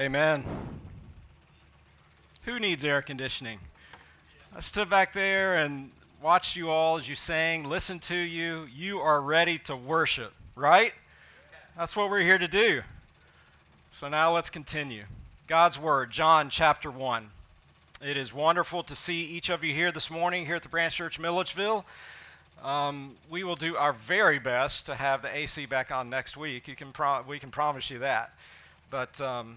Amen. 0.00 0.46
Who 2.46 2.58
needs 2.58 2.86
air 2.86 3.02
conditioning? 3.02 3.58
I 4.56 4.60
stood 4.60 4.88
back 4.88 5.12
there 5.12 5.58
and 5.58 5.90
watched 6.22 6.56
you 6.56 6.70
all 6.70 6.96
as 6.96 7.06
you 7.06 7.14
sang, 7.14 7.64
listened 7.64 8.00
to 8.04 8.16
you. 8.16 8.66
You 8.74 9.00
are 9.00 9.20
ready 9.20 9.58
to 9.58 9.76
worship, 9.76 10.32
right? 10.56 10.94
That's 11.76 11.94
what 11.94 12.08
we're 12.08 12.22
here 12.22 12.38
to 12.38 12.48
do. 12.48 12.80
So 13.90 14.08
now 14.08 14.34
let's 14.34 14.48
continue. 14.48 15.04
God's 15.46 15.78
Word, 15.78 16.10
John 16.10 16.48
chapter 16.48 16.90
1. 16.90 17.28
It 18.02 18.16
is 18.16 18.32
wonderful 18.32 18.82
to 18.84 18.94
see 18.94 19.24
each 19.24 19.50
of 19.50 19.62
you 19.62 19.74
here 19.74 19.92
this 19.92 20.10
morning 20.10 20.46
here 20.46 20.56
at 20.56 20.62
the 20.62 20.70
Branch 20.70 20.94
Church 20.94 21.18
Milledgeville. 21.18 21.84
Um, 22.64 23.16
we 23.28 23.44
will 23.44 23.54
do 23.54 23.76
our 23.76 23.92
very 23.92 24.38
best 24.38 24.86
to 24.86 24.94
have 24.94 25.20
the 25.20 25.36
AC 25.36 25.66
back 25.66 25.92
on 25.92 26.08
next 26.08 26.38
week. 26.38 26.68
You 26.68 26.74
can 26.74 26.90
pro- 26.90 27.20
we 27.20 27.38
can 27.38 27.50
promise 27.50 27.90
you 27.90 27.98
that. 27.98 28.32
But 28.90 29.20
um, 29.20 29.56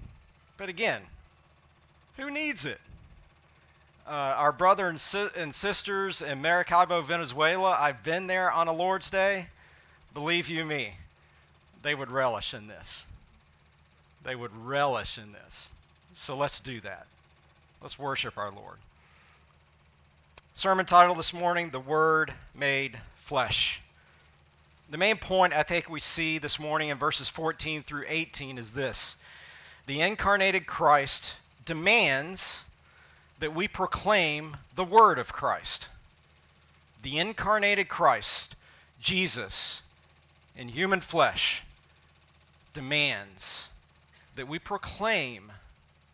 but 0.58 0.70
again, 0.70 1.02
who 2.18 2.30
needs 2.30 2.66
it? 2.66 2.80
Uh, 4.06 4.36
our 4.38 4.52
brother 4.52 4.90
and, 4.90 5.00
si- 5.00 5.30
and 5.36 5.56
sisters 5.56 6.22
in 6.22 6.42
Maracaibo, 6.42 7.02
Venezuela, 7.02 7.78
I've 7.80 8.04
been 8.04 8.28
there 8.28 8.52
on 8.52 8.68
a 8.68 8.74
Lord's 8.74 9.10
Day. 9.10 9.48
Believe 10.14 10.50
you 10.50 10.66
me, 10.66 10.96
they 11.82 11.96
would 11.96 12.12
relish 12.12 12.54
in 12.54 12.68
this. 12.68 13.06
They 14.24 14.36
would 14.36 14.52
relish 14.56 15.18
in 15.18 15.32
this. 15.32 15.72
So 16.14 16.36
let's 16.36 16.60
do 16.60 16.82
that. 16.82 17.08
Let's 17.82 17.98
worship 17.98 18.38
our 18.38 18.52
Lord. 18.52 18.78
Sermon 20.54 20.86
title 20.86 21.16
this 21.16 21.34
morning 21.34 21.72
The 21.72 21.80
Word 21.80 22.34
Made 22.54 23.00
Flesh. 23.18 23.82
The 24.90 24.98
main 24.98 25.18
point 25.18 25.54
I 25.54 25.64
think 25.64 25.90
we 25.90 26.00
see 26.00 26.38
this 26.38 26.60
morning 26.60 26.90
in 26.90 26.98
verses 26.98 27.28
14 27.28 27.82
through 27.82 28.06
18 28.08 28.58
is 28.58 28.74
this 28.74 29.16
the 29.86 30.02
incarnated 30.02 30.66
Christ 30.66 31.34
demands 31.66 32.66
that 33.40 33.54
we 33.54 33.68
proclaim 33.68 34.58
the 34.76 34.84
word 34.84 35.20
of 35.20 35.34
Christ. 35.34 35.90
The 37.02 37.18
incarnated 37.18 37.90
Christ, 37.90 38.56
Jesus, 39.02 39.82
in 40.56 40.70
human 40.70 41.02
flesh, 41.02 41.64
demands 42.74 43.70
that 44.36 44.48
we 44.48 44.60
proclaim 44.60 45.52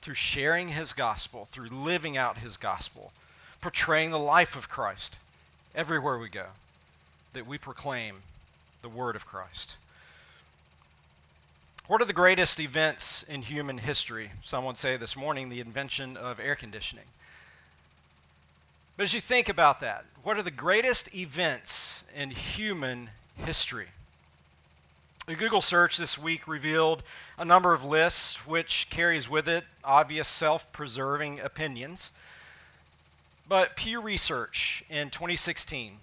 through 0.01 0.15
sharing 0.15 0.69
his 0.69 0.93
gospel, 0.93 1.45
through 1.45 1.67
living 1.67 2.17
out 2.17 2.39
his 2.39 2.57
gospel, 2.57 3.11
portraying 3.61 4.11
the 4.11 4.19
life 4.19 4.55
of 4.55 4.69
Christ 4.69 5.19
everywhere 5.75 6.17
we 6.17 6.29
go, 6.29 6.47
that 7.33 7.45
we 7.45 7.57
proclaim 7.57 8.23
the 8.81 8.89
word 8.89 9.15
of 9.15 9.25
Christ. 9.25 9.75
What 11.89 12.03
are 12.03 12.05
the 12.05 12.13
greatest 12.13 12.59
events 12.59 13.23
in 13.23 13.41
human 13.41 13.79
history? 13.79 14.29
Some 14.43 14.63
would 14.65 14.77
say 14.77 14.95
this 14.95 15.17
morning 15.17 15.49
the 15.49 15.59
invention 15.59 16.17
of 16.17 16.39
air 16.39 16.55
conditioning. 16.55 17.05
But 18.95 19.05
as 19.05 19.15
you 19.15 19.19
think 19.19 19.49
about 19.49 19.79
that, 19.79 20.05
what 20.21 20.37
are 20.37 20.43
the 20.43 20.51
greatest 20.51 21.15
events 21.15 22.03
in 22.15 22.29
human 22.29 23.09
history? 23.35 23.87
A 25.27 25.33
Google 25.33 25.61
search 25.61 25.97
this 25.97 26.15
week 26.15 26.47
revealed 26.47 27.01
a 27.39 27.43
number 27.43 27.73
of 27.73 27.83
lists 27.83 28.45
which 28.45 28.85
carries 28.91 29.27
with 29.27 29.49
it 29.49 29.63
obvious 29.83 30.27
self-preserving 30.27 31.39
opinions. 31.39 32.11
But 33.47 33.75
Pew 33.75 33.99
Research 33.99 34.83
in 34.91 35.09
2016 35.09 35.93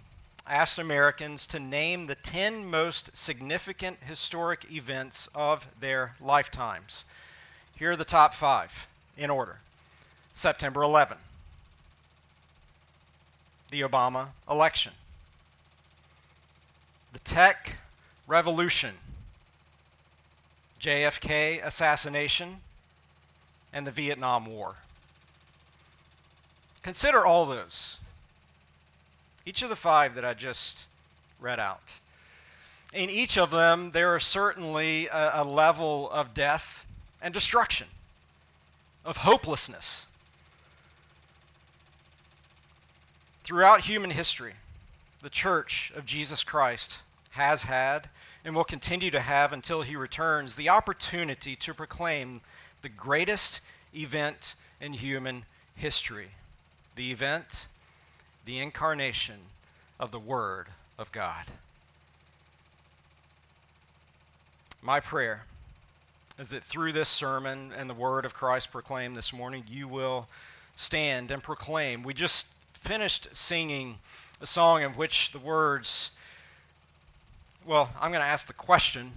asked 0.49 0.79
Americans 0.79 1.47
to 1.49 1.59
name 1.59 2.07
the 2.07 2.15
10 2.15 2.65
most 2.67 3.17
significant 3.17 3.99
historic 4.07 4.71
events 4.71 5.29
of 5.35 5.67
their 5.81 6.15
lifetimes. 6.21 7.05
Here 7.77 7.93
are 7.93 7.97
the 7.97 8.05
top 8.05 8.35
five 8.35 8.87
in 9.17 9.31
order. 9.31 9.59
September 10.33 10.83
11, 10.83 11.17
the 13.71 13.81
Obama 13.81 14.29
election, 14.51 14.93
the 17.13 17.19
tech 17.21 17.79
revolution, 18.27 18.95
JFK 20.81 21.65
assassination, 21.65 22.61
and 23.73 23.87
the 23.87 23.91
Vietnam 23.91 24.47
War. 24.47 24.77
Consider 26.83 27.25
all 27.25 27.47
those 27.47 27.99
each 29.47 29.63
of 29.63 29.71
the 29.71 29.77
five 29.77 30.15
that 30.15 30.25
I 30.25 30.35
just 30.35 30.85
read 31.41 31.59
out. 31.59 31.99
In 32.93 33.09
each 33.09 33.39
of 33.39 33.51
them, 33.51 33.93
there 33.93 34.15
is 34.17 34.25
certainly 34.25 35.07
a, 35.07 35.43
a 35.43 35.45
level 35.45 36.11
of 36.11 36.35
death 36.35 36.85
and 37.23 37.33
destruction, 37.33 37.87
of 39.05 39.19
hopelessness. 39.19 40.07
Throughout 43.45 43.83
human 43.83 44.11
history, 44.11 44.55
the 45.23 45.31
church 45.31 45.93
of 45.97 46.05
Jesus 46.05 46.45
Christ 46.45 46.99
has 47.31 47.63
had 47.63 48.09
and 48.45 48.55
will 48.55 48.65
continue 48.65 49.11
to 49.11 49.21
have 49.21 49.53
until 49.53 49.83
he 49.83 49.97
returns 49.97 50.57
the 50.57 50.69
opportunity 50.69 51.57
to 51.57 51.73
proclaim 51.73 52.41
the 52.83 52.89
greatest 52.89 53.61
event 53.95 54.55
in 54.81 54.93
human 54.93 55.45
history 55.75 56.31
the 56.97 57.13
event 57.13 57.67
the 58.47 58.61
incarnation 58.61 59.37
of 60.01 60.13
the 60.13 60.19
Word 60.19 60.69
of 60.99 61.13
God. 61.13 61.47
My 64.81 65.01
prayer 65.01 65.45
is 66.39 66.49
that 66.49 66.63
through 66.63 66.93
this 66.93 67.09
sermon 67.09 67.73
and 67.77 67.91
the 67.91 67.95
Word 67.95 68.25
of 68.25 68.33
Christ 68.33 68.71
proclaimed 68.71 69.17
this 69.17 69.33
morning, 69.33 69.65
you 69.69 69.89
will 69.89 70.29
stand 70.77 71.31
and 71.31 71.43
proclaim. 71.43 72.03
We 72.03 72.15
just 72.15 72.47
finished 72.73 73.29
singing 73.33 73.97
a 74.41 74.47
song 74.47 74.83
in 74.83 74.93
which 74.93 75.33
the 75.33 75.39
words, 75.41 76.11
well, 77.67 77.91
I'm 78.01 78.13
going 78.13 78.23
to 78.23 78.29
ask 78.29 78.47
the 78.47 78.53
question 78.53 79.13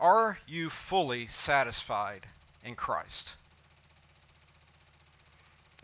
Are 0.00 0.38
you 0.48 0.70
fully 0.70 1.28
satisfied 1.28 2.26
in 2.64 2.74
Christ? 2.74 3.34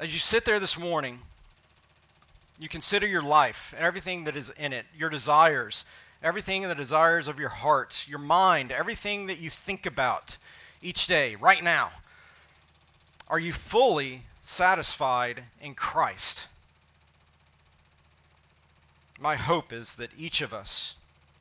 As 0.01 0.13
you 0.13 0.19
sit 0.19 0.45
there 0.45 0.59
this 0.59 0.77
morning, 0.77 1.21
you 2.59 2.69
consider 2.69 3.07
your 3.07 3.23
life 3.23 3.75
and 3.77 3.85
everything 3.85 4.25
that 4.25 4.37
is 4.37 4.51
in 4.59 4.73
it, 4.73 4.87
your 4.97 5.11
desires, 5.11 5.85
everything 6.23 6.63
in 6.63 6.69
the 6.69 6.75
desires 6.75 7.29
of 7.29 7.39
your 7.39 7.51
heart, 7.51 8.05
your 8.09 8.19
mind, 8.19 8.73
everything 8.73 9.27
that 9.27 9.39
you 9.39 9.51
think 9.51 9.87
about 9.87 10.37
each 10.83 11.07
day, 11.07 11.35
right 11.37 11.63
now. 11.63 11.91
Are 13.29 13.39
you 13.39 13.53
fully 13.53 14.23
satisfied 14.43 15.45
in 15.61 15.75
Christ? 15.75 16.47
My 19.19 19.37
hope 19.37 19.73
is 19.73 19.97
that 19.97 20.11
each 20.19 20.41
of 20.41 20.53
us, 20.53 20.95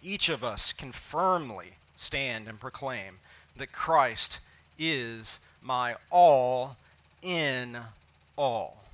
each 0.04 0.30
of 0.30 0.44
us 0.44 0.74
can 0.74 0.92
firmly 0.92 1.74
stand 1.96 2.48
and 2.48 2.60
proclaim 2.60 3.20
that 3.58 3.72
Christ 3.72 4.40
is 4.80 5.40
my 5.62 5.96
all 6.10 6.78
in 7.22 7.78
all. 8.38 8.85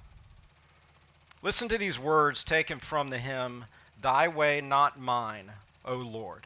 Listen 1.44 1.68
to 1.70 1.78
these 1.78 1.98
words 1.98 2.44
taken 2.44 2.80
from 2.80 3.10
the 3.10 3.18
hymn, 3.18 3.66
Thy 4.00 4.28
way, 4.28 4.62
not 4.62 5.00
mine, 5.00 5.52
O 5.84 5.96
Lord. 5.96 6.46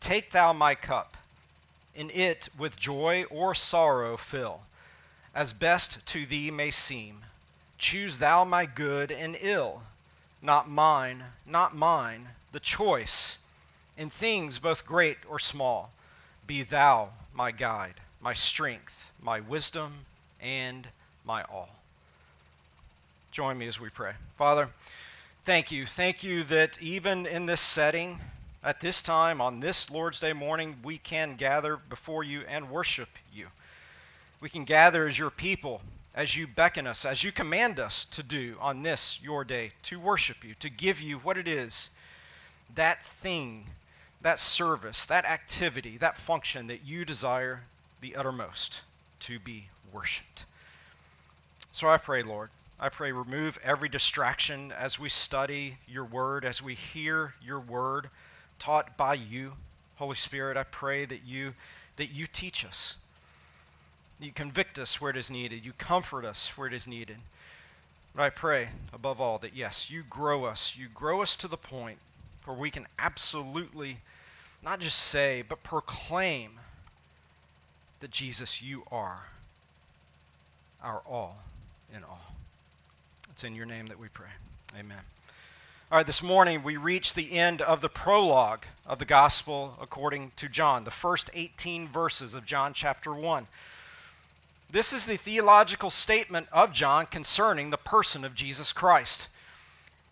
Take 0.00 0.32
thou 0.32 0.52
my 0.52 0.74
cup, 0.74 1.16
in 1.94 2.10
it 2.10 2.50
with 2.58 2.78
joy 2.78 3.24
or 3.30 3.54
sorrow 3.54 4.18
fill, 4.18 4.62
as 5.34 5.54
best 5.54 6.04
to 6.06 6.26
thee 6.26 6.50
may 6.50 6.70
seem. 6.70 7.20
Choose 7.78 8.18
thou 8.18 8.44
my 8.44 8.66
good 8.66 9.10
and 9.10 9.36
ill, 9.40 9.82
not 10.42 10.68
mine, 10.68 11.24
not 11.46 11.74
mine, 11.74 12.28
the 12.52 12.60
choice, 12.60 13.38
in 13.96 14.10
things 14.10 14.58
both 14.58 14.84
great 14.84 15.18
or 15.28 15.38
small. 15.38 15.90
Be 16.46 16.62
thou 16.62 17.10
my 17.34 17.50
guide, 17.50 17.94
my 18.20 18.34
strength, 18.34 19.10
my 19.22 19.40
wisdom, 19.40 20.04
and 20.40 20.88
my 21.24 21.44
all. 21.44 21.81
Join 23.32 23.56
me 23.56 23.66
as 23.66 23.80
we 23.80 23.88
pray. 23.88 24.12
Father, 24.36 24.68
thank 25.46 25.72
you. 25.72 25.86
Thank 25.86 26.22
you 26.22 26.44
that 26.44 26.80
even 26.82 27.24
in 27.24 27.46
this 27.46 27.62
setting, 27.62 28.20
at 28.62 28.82
this 28.82 29.00
time, 29.00 29.40
on 29.40 29.60
this 29.60 29.90
Lord's 29.90 30.20
Day 30.20 30.34
morning, 30.34 30.76
we 30.84 30.98
can 30.98 31.36
gather 31.36 31.78
before 31.78 32.22
you 32.22 32.42
and 32.46 32.68
worship 32.68 33.08
you. 33.34 33.46
We 34.42 34.50
can 34.50 34.64
gather 34.64 35.06
as 35.06 35.18
your 35.18 35.30
people, 35.30 35.80
as 36.14 36.36
you 36.36 36.46
beckon 36.46 36.86
us, 36.86 37.06
as 37.06 37.24
you 37.24 37.32
command 37.32 37.80
us 37.80 38.04
to 38.10 38.22
do 38.22 38.56
on 38.60 38.82
this, 38.82 39.18
your 39.22 39.44
day, 39.44 39.70
to 39.84 39.98
worship 39.98 40.44
you, 40.44 40.52
to 40.60 40.68
give 40.68 41.00
you 41.00 41.16
what 41.16 41.38
it 41.38 41.48
is, 41.48 41.88
that 42.74 43.02
thing, 43.02 43.64
that 44.20 44.40
service, 44.40 45.06
that 45.06 45.24
activity, 45.24 45.96
that 45.96 46.18
function 46.18 46.66
that 46.66 46.84
you 46.84 47.06
desire 47.06 47.62
the 48.02 48.14
uttermost 48.14 48.82
to 49.20 49.38
be 49.38 49.68
worshiped. 49.90 50.44
So 51.72 51.88
I 51.88 51.96
pray, 51.96 52.22
Lord, 52.22 52.50
I 52.82 52.88
pray, 52.88 53.12
remove 53.12 53.60
every 53.62 53.88
distraction 53.88 54.72
as 54.76 54.98
we 54.98 55.08
study 55.08 55.76
your 55.86 56.04
word, 56.04 56.44
as 56.44 56.60
we 56.60 56.74
hear 56.74 57.34
your 57.40 57.60
word 57.60 58.10
taught 58.58 58.96
by 58.96 59.14
you. 59.14 59.52
Holy 59.98 60.16
Spirit, 60.16 60.56
I 60.56 60.64
pray 60.64 61.04
that 61.04 61.20
you, 61.24 61.54
that 61.94 62.06
you 62.06 62.26
teach 62.26 62.64
us. 62.64 62.96
You 64.18 64.32
convict 64.32 64.80
us 64.80 65.00
where 65.00 65.12
it 65.12 65.16
is 65.16 65.30
needed. 65.30 65.64
You 65.64 65.74
comfort 65.78 66.24
us 66.24 66.58
where 66.58 66.66
it 66.66 66.74
is 66.74 66.88
needed. 66.88 67.18
But 68.16 68.22
I 68.24 68.30
pray, 68.30 68.70
above 68.92 69.20
all, 69.20 69.38
that 69.38 69.54
yes, 69.54 69.88
you 69.88 70.02
grow 70.02 70.44
us. 70.44 70.74
You 70.76 70.88
grow 70.92 71.22
us 71.22 71.36
to 71.36 71.46
the 71.46 71.56
point 71.56 71.98
where 72.44 72.56
we 72.56 72.72
can 72.72 72.88
absolutely 72.98 73.98
not 74.60 74.80
just 74.80 74.98
say, 74.98 75.44
but 75.48 75.62
proclaim 75.62 76.58
that 78.00 78.10
Jesus, 78.10 78.60
you 78.60 78.82
are 78.90 79.28
our 80.82 81.00
all 81.06 81.44
in 81.94 82.02
all. 82.02 82.31
It's 83.32 83.44
in 83.44 83.54
your 83.54 83.64
name 83.64 83.86
that 83.86 83.98
we 83.98 84.08
pray. 84.08 84.28
Amen. 84.78 84.98
All 85.90 85.96
right, 85.96 86.06
this 86.06 86.22
morning 86.22 86.62
we 86.62 86.76
reach 86.76 87.14
the 87.14 87.32
end 87.32 87.62
of 87.62 87.80
the 87.80 87.88
prologue 87.88 88.66
of 88.86 88.98
the 88.98 89.06
gospel 89.06 89.74
according 89.80 90.32
to 90.36 90.50
John, 90.50 90.84
the 90.84 90.90
first 90.90 91.30
18 91.32 91.88
verses 91.88 92.34
of 92.34 92.44
John 92.44 92.74
chapter 92.74 93.14
1. 93.14 93.46
This 94.70 94.92
is 94.92 95.06
the 95.06 95.16
theological 95.16 95.88
statement 95.88 96.48
of 96.52 96.74
John 96.74 97.06
concerning 97.06 97.70
the 97.70 97.78
person 97.78 98.22
of 98.22 98.34
Jesus 98.34 98.70
Christ. 98.70 99.28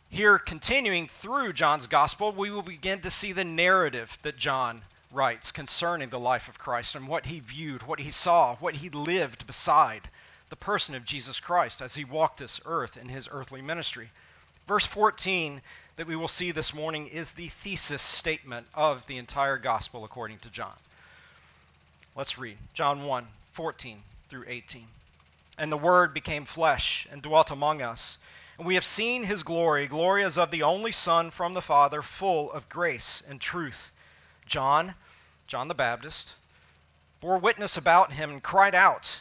Here, 0.08 0.38
continuing 0.38 1.06
through 1.06 1.52
John's 1.52 1.86
gospel, 1.86 2.32
we 2.32 2.50
will 2.50 2.62
begin 2.62 3.00
to 3.02 3.10
see 3.10 3.32
the 3.32 3.44
narrative 3.44 4.18
that 4.22 4.38
John 4.38 4.80
writes 5.12 5.52
concerning 5.52 6.08
the 6.08 6.18
life 6.18 6.48
of 6.48 6.58
Christ 6.58 6.94
and 6.94 7.06
what 7.06 7.26
he 7.26 7.38
viewed, 7.38 7.82
what 7.82 8.00
he 8.00 8.10
saw, 8.10 8.56
what 8.56 8.76
he 8.76 8.88
lived 8.88 9.46
beside 9.46 10.08
the 10.50 10.56
person 10.56 10.94
of 10.94 11.04
Jesus 11.04 11.40
Christ 11.40 11.80
as 11.80 11.94
he 11.94 12.04
walked 12.04 12.38
this 12.38 12.60
earth 12.66 12.96
in 12.96 13.08
his 13.08 13.28
earthly 13.32 13.62
ministry. 13.62 14.10
Verse 14.68 14.84
14 14.84 15.62
that 15.96 16.06
we 16.06 16.16
will 16.16 16.28
see 16.28 16.50
this 16.50 16.72
morning 16.72 17.06
is 17.08 17.32
the 17.32 17.48
thesis 17.48 18.00
statement 18.00 18.66
of 18.74 19.06
the 19.06 19.18
entire 19.18 19.58
gospel 19.58 20.04
according 20.04 20.38
to 20.38 20.48
John. 20.48 20.72
Let's 22.16 22.38
read 22.38 22.56
John 22.74 23.04
1 23.04 23.26
14 23.52 23.98
through 24.28 24.44
18. 24.46 24.86
And 25.58 25.70
the 25.70 25.76
Word 25.76 26.14
became 26.14 26.44
flesh 26.46 27.06
and 27.12 27.20
dwelt 27.20 27.50
among 27.50 27.82
us. 27.82 28.16
And 28.56 28.66
we 28.66 28.76
have 28.76 28.84
seen 28.84 29.24
his 29.24 29.42
glory, 29.42 29.86
glory 29.86 30.24
as 30.24 30.38
of 30.38 30.50
the 30.50 30.62
only 30.62 30.92
Son 30.92 31.30
from 31.30 31.54
the 31.54 31.60
Father, 31.60 32.00
full 32.00 32.50
of 32.52 32.68
grace 32.68 33.22
and 33.28 33.40
truth. 33.40 33.92
John, 34.46 34.94
John 35.46 35.68
the 35.68 35.74
Baptist, 35.74 36.34
bore 37.20 37.38
witness 37.38 37.76
about 37.76 38.12
him 38.12 38.30
and 38.30 38.42
cried 38.42 38.74
out, 38.74 39.20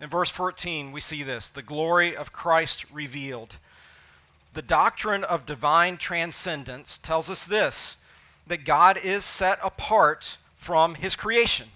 in 0.00 0.08
verse 0.08 0.30
14, 0.30 0.92
we 0.92 1.00
see 1.00 1.22
this 1.22 1.48
the 1.48 1.62
glory 1.62 2.16
of 2.16 2.32
Christ 2.32 2.86
revealed. 2.92 3.56
The 4.54 4.62
doctrine 4.62 5.22
of 5.22 5.46
divine 5.46 5.96
transcendence 5.96 6.98
tells 6.98 7.30
us 7.30 7.44
this 7.44 7.98
that 8.46 8.64
God 8.64 8.98
is 9.02 9.24
set 9.24 9.60
apart 9.62 10.38
from 10.56 10.96
his 10.96 11.14
creation. 11.14 11.68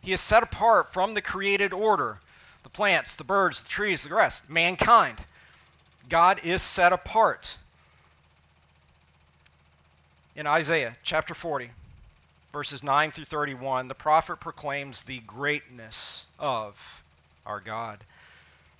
He 0.00 0.12
is 0.12 0.20
set 0.20 0.42
apart 0.42 0.92
from 0.92 1.14
the 1.14 1.22
created 1.22 1.72
order 1.72 2.18
the 2.62 2.70
plants, 2.70 3.14
the 3.14 3.24
birds, 3.24 3.62
the 3.62 3.68
trees, 3.68 4.02
the 4.02 4.08
grass, 4.08 4.42
mankind. 4.48 5.18
God 6.08 6.40
is 6.42 6.62
set 6.62 6.92
apart. 6.92 7.58
In 10.34 10.46
Isaiah 10.46 10.96
chapter 11.02 11.34
40, 11.34 11.70
verses 12.52 12.82
9 12.82 13.10
through 13.10 13.26
31, 13.26 13.88
the 13.88 13.94
prophet 13.94 14.40
proclaims 14.40 15.02
the 15.02 15.20
greatness 15.20 16.24
of 16.38 17.03
our 17.46 17.60
God. 17.60 18.00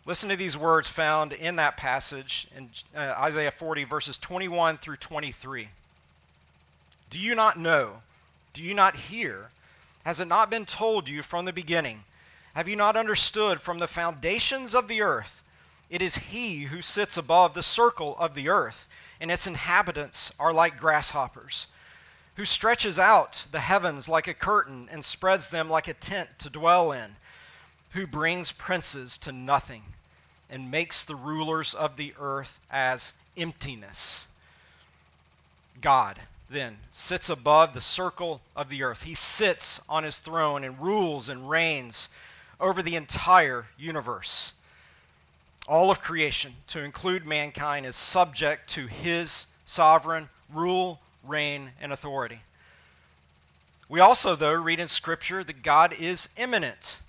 Listen 0.06 0.28
to 0.28 0.37
these 0.37 0.56
words 0.56 0.87
found 0.87 1.32
in 1.32 1.56
that 1.56 1.76
passage 1.76 2.46
in 2.56 2.69
uh, 2.94 3.14
Isaiah 3.19 3.50
40, 3.50 3.84
verses 3.84 4.19
21 4.19 4.78
through 4.78 4.96
23. 4.96 5.69
Do 7.08 7.19
you 7.19 7.34
not 7.34 7.58
know? 7.58 8.02
Do 8.52 8.62
you 8.62 8.75
not 8.75 8.96
hear? 8.96 9.49
Has 10.05 10.20
it 10.20 10.28
not 10.28 10.50
been 10.50 10.66
told 10.66 11.08
you 11.08 11.22
from 11.22 11.46
the 11.46 11.52
beginning? 11.52 12.05
Have 12.55 12.69
you 12.69 12.76
not 12.76 12.96
understood 12.96 13.61
from 13.61 13.78
the 13.78 13.88
foundations 13.88 14.75
of 14.75 14.88
the 14.88 15.00
earth? 15.00 15.43
It 15.90 16.02
is 16.02 16.16
he 16.16 16.64
who 16.64 16.82
sits 16.82 17.16
above 17.16 17.55
the 17.55 17.62
circle 17.62 18.16
of 18.19 18.34
the 18.34 18.49
earth, 18.49 18.88
and 19.20 19.31
its 19.31 19.46
inhabitants 19.46 20.32
are 20.38 20.52
like 20.52 20.78
grasshoppers, 20.78 21.69
who 22.37 22.44
stretches 22.44 22.99
out 22.99 23.46
the 23.50 23.61
heavens 23.61 24.08
like 24.08 24.28
a 24.28 24.34
curtain 24.34 24.88
and 24.90 25.05
spreads 25.05 25.50
them 25.50 25.70
like 25.70 25.88
a 25.88 25.94
tent 25.94 26.31
to 26.40 26.50
dwell 26.50 26.93
in, 26.93 27.16
who 27.94 28.06
brings 28.06 28.52
princes 28.52 29.17
to 29.19 29.32
nothing 29.32 29.82
and 30.50 30.70
makes 30.70 31.05
the 31.05 31.17
rulers 31.17 31.75
of 31.75 31.96
the 31.96 32.12
earth 32.20 32.58
as 32.70 33.12
emptiness. 33.37 34.29
God 35.81 36.20
then 36.50 36.76
sits 36.91 37.29
above 37.29 37.73
the 37.73 37.81
circle 37.81 38.41
of 38.55 38.69
the 38.69 38.82
earth. 38.82 39.02
He 39.02 39.14
sits 39.14 39.81
on 39.88 40.05
his 40.05 40.19
throne 40.19 40.62
and 40.62 40.81
rules 40.81 41.29
and 41.29 41.49
reigns 41.49 42.08
over 42.61 42.82
the 42.82 42.96
entire 42.96 43.67
universe. 43.79 44.52
All 45.67 45.90
of 45.90 46.00
creation, 46.00 46.55
to 46.69 46.81
include 46.81 47.26
mankind, 47.26 47.87
is 47.87 47.97
subject 47.97 48.69
to 48.70 48.87
his 48.87 49.47
sovereign 49.64 50.29
rule, 50.52 51.00
reign, 51.26 51.70
and 51.81 51.93
authority. 51.93 52.40
We 53.88 54.00
also, 54.00 54.37
though, 54.37 54.52
read 54.52 54.81
in 54.81 54.88
Scripture 54.88 55.43
that 55.44 55.62
God 55.62 55.94
is 55.99 56.29
immanent. 56.37 57.00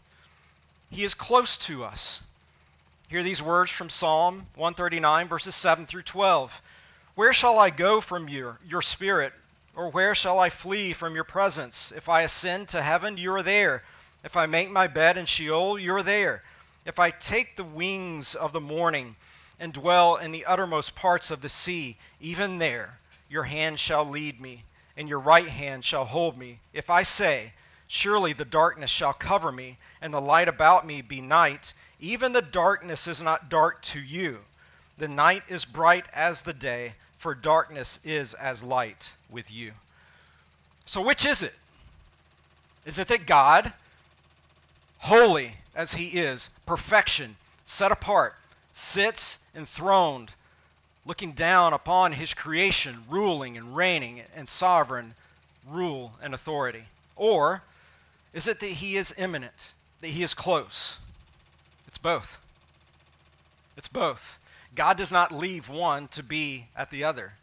He 0.95 1.03
is 1.03 1.13
close 1.13 1.57
to 1.57 1.83
us. 1.83 2.23
Hear 3.09 3.21
these 3.21 3.41
words 3.41 3.69
from 3.69 3.89
Psalm 3.89 4.45
139, 4.55 5.27
verses 5.27 5.53
7 5.53 5.85
through 5.85 6.03
12. 6.03 6.61
Where 7.15 7.33
shall 7.33 7.59
I 7.59 7.69
go 7.69 7.99
from 7.99 8.29
your, 8.29 8.59
your 8.65 8.81
spirit? 8.81 9.33
Or 9.75 9.89
where 9.89 10.15
shall 10.15 10.39
I 10.39 10.49
flee 10.49 10.93
from 10.93 11.13
your 11.13 11.25
presence? 11.25 11.91
If 11.93 12.07
I 12.07 12.21
ascend 12.21 12.69
to 12.69 12.81
heaven, 12.81 13.17
you 13.17 13.33
are 13.33 13.43
there. 13.43 13.83
If 14.23 14.37
I 14.37 14.45
make 14.45 14.71
my 14.71 14.87
bed 14.87 15.17
in 15.17 15.25
Sheol, 15.25 15.77
you're 15.77 16.01
there. 16.01 16.43
If 16.85 16.97
I 16.97 17.09
take 17.09 17.57
the 17.57 17.65
wings 17.65 18.33
of 18.33 18.53
the 18.53 18.61
morning 18.61 19.17
and 19.59 19.73
dwell 19.73 20.15
in 20.15 20.31
the 20.31 20.45
uttermost 20.45 20.95
parts 20.95 21.29
of 21.29 21.41
the 21.41 21.49
sea, 21.49 21.97
even 22.21 22.57
there 22.57 22.99
your 23.29 23.43
hand 23.43 23.79
shall 23.79 24.05
lead 24.05 24.39
me, 24.39 24.63
and 24.95 25.09
your 25.09 25.19
right 25.19 25.49
hand 25.49 25.83
shall 25.83 26.05
hold 26.05 26.37
me. 26.37 26.59
If 26.73 26.89
I 26.89 27.03
say, 27.03 27.51
Surely 27.87 28.33
the 28.33 28.45
darkness 28.45 28.89
shall 28.89 29.13
cover 29.13 29.51
me, 29.51 29.77
and 30.01 30.13
the 30.13 30.21
light 30.21 30.47
about 30.47 30.85
me 30.85 31.01
be 31.01 31.21
night, 31.21 31.73
even 31.99 32.33
the 32.33 32.41
darkness 32.41 33.07
is 33.07 33.21
not 33.21 33.49
dark 33.49 33.81
to 33.81 33.99
you. 33.99 34.39
The 34.97 35.07
night 35.07 35.43
is 35.49 35.65
bright 35.65 36.05
as 36.13 36.41
the 36.41 36.53
day, 36.53 36.93
for 37.17 37.35
darkness 37.35 37.99
is 38.03 38.33
as 38.33 38.63
light 38.63 39.13
with 39.29 39.51
you. 39.51 39.71
So, 40.85 41.01
which 41.01 41.25
is 41.25 41.41
it? 41.41 41.53
Is 42.85 42.99
it 42.99 43.07
that 43.07 43.25
God 43.25 43.73
holy 44.99 45.57
as 45.75 45.93
he 45.93 46.19
is, 46.19 46.49
perfection, 46.65 47.35
set 47.65 47.91
apart, 47.91 48.35
sits 48.71 49.39
enthroned, 49.55 50.31
looking 51.05 51.31
down 51.31 51.73
upon 51.73 52.13
his 52.13 52.33
creation, 52.33 53.03
ruling 53.09 53.57
and 53.57 53.75
reigning 53.75 54.21
and 54.35 54.47
sovereign 54.47 55.15
rule 55.69 56.13
and 56.21 56.33
authority? 56.33 56.85
Or 57.15 57.61
is 58.35 58.47
it 58.47 58.59
that 58.59 58.67
he 58.67 58.95
is 58.95 59.11
immanent, 59.17 59.71
that 60.01 60.09
he 60.09 60.21
is 60.21 60.35
close? 60.35 60.99
It's 61.87 61.97
both. 61.97 62.37
It's 63.75 63.87
both. 63.87 64.37
God 64.75 64.97
does 64.97 65.11
not 65.11 65.31
leave 65.31 65.69
one 65.69 66.07
to 66.09 66.21
be 66.21 66.67
at 66.75 66.91
the 66.91 67.03
other. 67.03 67.33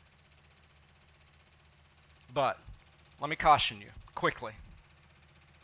But 2.33 2.59
let 3.21 3.29
me 3.29 3.35
caution 3.35 3.81
you 3.81 3.89
quickly. 4.15 4.53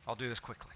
I'll 0.06 0.16
do 0.16 0.28
this 0.28 0.40
quickly 0.40 0.72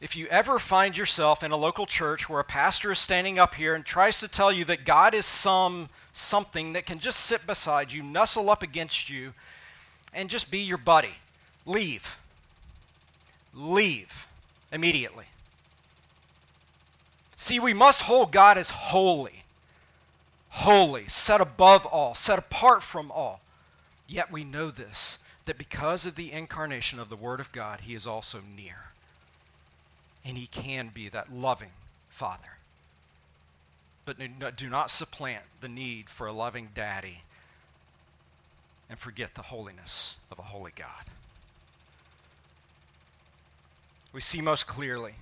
if 0.00 0.16
you 0.16 0.26
ever 0.28 0.58
find 0.58 0.96
yourself 0.96 1.42
in 1.42 1.50
a 1.50 1.56
local 1.56 1.84
church 1.84 2.28
where 2.28 2.40
a 2.40 2.44
pastor 2.44 2.90
is 2.92 2.98
standing 2.98 3.38
up 3.38 3.54
here 3.54 3.74
and 3.74 3.84
tries 3.84 4.18
to 4.20 4.28
tell 4.28 4.50
you 4.50 4.64
that 4.64 4.86
God 4.86 5.14
is 5.14 5.26
some 5.26 5.90
something 6.12 6.72
that 6.72 6.86
can 6.86 6.98
just 6.98 7.20
sit 7.20 7.46
beside 7.46 7.92
you, 7.92 8.02
nestle 8.02 8.50
up 8.50 8.62
against 8.62 9.10
you, 9.10 9.34
and 10.12 10.30
just 10.30 10.50
be 10.50 10.58
your 10.58 10.78
buddy, 10.78 11.14
leave. 11.66 12.16
Leave 13.54 14.26
immediately. 14.72 15.26
See, 17.36 17.58
we 17.58 17.72
must 17.72 18.02
hold 18.02 18.32
God 18.32 18.58
as 18.58 18.70
holy, 18.70 19.44
holy, 20.50 21.08
set 21.08 21.40
above 21.40 21.86
all, 21.86 22.14
set 22.14 22.38
apart 22.38 22.82
from 22.82 23.10
all. 23.10 23.40
Yet 24.06 24.30
we 24.30 24.44
know 24.44 24.70
this 24.70 25.18
that 25.46 25.58
because 25.58 26.06
of 26.06 26.16
the 26.16 26.32
incarnation 26.32 26.98
of 27.00 27.08
the 27.08 27.16
Word 27.16 27.40
of 27.40 27.50
God, 27.50 27.80
He 27.80 27.94
is 27.94 28.06
also 28.06 28.40
near 28.56 28.90
and 30.24 30.36
He 30.36 30.46
can 30.46 30.90
be 30.92 31.08
that 31.08 31.32
loving 31.32 31.70
Father. 32.10 32.58
but 34.04 34.18
do 34.56 34.68
not 34.68 34.90
supplant 34.90 35.44
the 35.60 35.68
need 35.68 36.10
for 36.10 36.26
a 36.26 36.32
loving 36.32 36.68
daddy 36.74 37.22
and 38.88 38.98
forget 38.98 39.34
the 39.34 39.42
holiness 39.42 40.16
of 40.30 40.38
a 40.38 40.42
holy 40.42 40.72
God. 40.74 41.04
We 44.12 44.20
see 44.20 44.40
most 44.40 44.66
clearly 44.66 45.14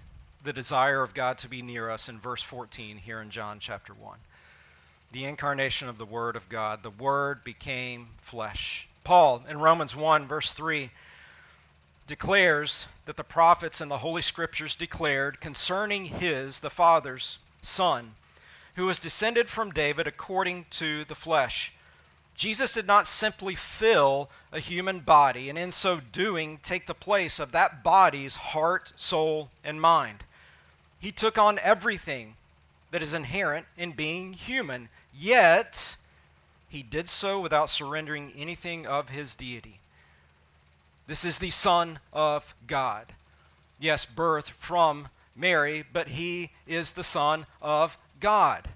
the 0.43 0.53
desire 0.53 1.03
of 1.03 1.13
God 1.13 1.37
to 1.39 1.49
be 1.49 1.61
near 1.61 1.91
us 1.91 2.09
in 2.09 2.19
verse 2.19 2.43
14 2.43 2.97
here 2.97 3.21
in 3.21 3.29
John 3.29 3.59
chapter 3.61 3.93
1. 3.93 4.19
The 5.13 5.27
incarnation 5.27 5.91
of 5.91 5.99
the 5.99 6.07
Word 6.07 6.37
of 6.37 6.49
God. 6.49 6.83
The 6.83 6.91
Word 6.91 7.45
became 7.45 8.09
flesh. 8.23 8.89
Paul 9.05 9.43
in 9.49 9.61
Romans 9.61 9.95
1, 9.95 10.27
verse 10.27 10.53
3, 10.53 10.91
declares 12.07 12.87
that 13.05 13.19
the 13.19 13.25
prophets 13.25 13.83
and 13.83 13.91
the 13.91 13.99
Holy 13.99 14.23
Scriptures 14.23 14.75
declared 14.75 15.39
concerning 15.39 16.07
his, 16.07 16.61
the 16.61 16.71
Father's, 16.71 17.39
Son, 17.61 18.13
who 18.77 18.87
was 18.87 18.99
descended 18.99 19.51
from 19.51 19.71
David 19.71 20.07
according 20.07 20.65
to 20.71 21.05
the 21.05 21.15
flesh. 21.15 21.75
Jesus 22.39 22.73
did 22.73 22.87
not 22.87 23.09
simply 23.09 23.57
fill 23.57 24.31
a 24.53 24.61
human 24.61 25.01
body 25.01 25.49
and 25.49 25.59
in 25.59 25.73
so 25.73 26.01
doing 26.13 26.61
take 26.63 26.87
the 26.87 26.95
place 26.95 27.41
of 27.41 27.51
that 27.51 27.83
body's 27.83 28.37
heart, 28.37 28.93
soul, 28.95 29.51
and 29.65 29.81
mind. 29.81 30.23
He 31.01 31.11
took 31.11 31.37
on 31.37 31.59
everything 31.59 32.35
that 32.93 33.03
is 33.03 33.13
inherent 33.13 33.67
in 33.77 33.91
being 33.91 34.35
human, 34.35 34.89
yet 35.13 35.97
he 36.69 36.81
did 36.85 37.09
so 37.09 37.41
without 37.41 37.71
surrendering 37.71 38.33
anything 38.39 38.87
of 38.87 39.09
his 39.09 39.35
deity. 39.35 39.81
This 41.09 41.25
is 41.25 41.41
the 41.41 41.51
Son 41.51 41.99
of 42.13 42.55
God. 42.69 43.15
Yes, 43.81 44.07
birth 44.07 44.51
from 44.51 45.09
Mary, 45.35 45.85
but 45.93 46.09
he 46.09 46.51
is 46.69 46.93
the 46.93 47.03
Son 47.03 47.47
of 47.61 47.99
God. 48.21 48.69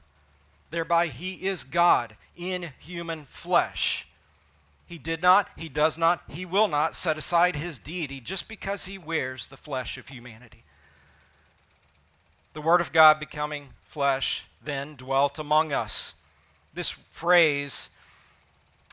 Thereby, 0.73 1.07
he 1.07 1.35
is 1.47 1.63
God 1.63 2.17
in 2.37 2.71
human 2.79 3.25
flesh. 3.25 4.07
He 4.87 4.99
did 4.99 5.23
not, 5.23 5.49
he 5.57 5.69
does 5.69 5.97
not, 5.97 6.23
he 6.29 6.45
will 6.45 6.69
not 6.69 6.95
set 6.95 7.17
aside 7.17 7.57
his 7.57 7.79
deity 7.79 8.21
just 8.21 8.49
because 8.49 8.87
he 8.87 8.99
wears 8.99 9.47
the 9.47 9.57
flesh 9.57 9.97
of 9.97 10.09
humanity. 10.09 10.65
The 12.53 12.61
Word 12.61 12.81
of 12.81 12.93
God 12.93 13.19
becoming 13.19 13.69
flesh 13.89 14.45
then 14.63 14.97
dwelt 14.97 15.39
among 15.39 15.73
us. 15.73 16.15
This 16.75 16.91
phrase 16.91 17.89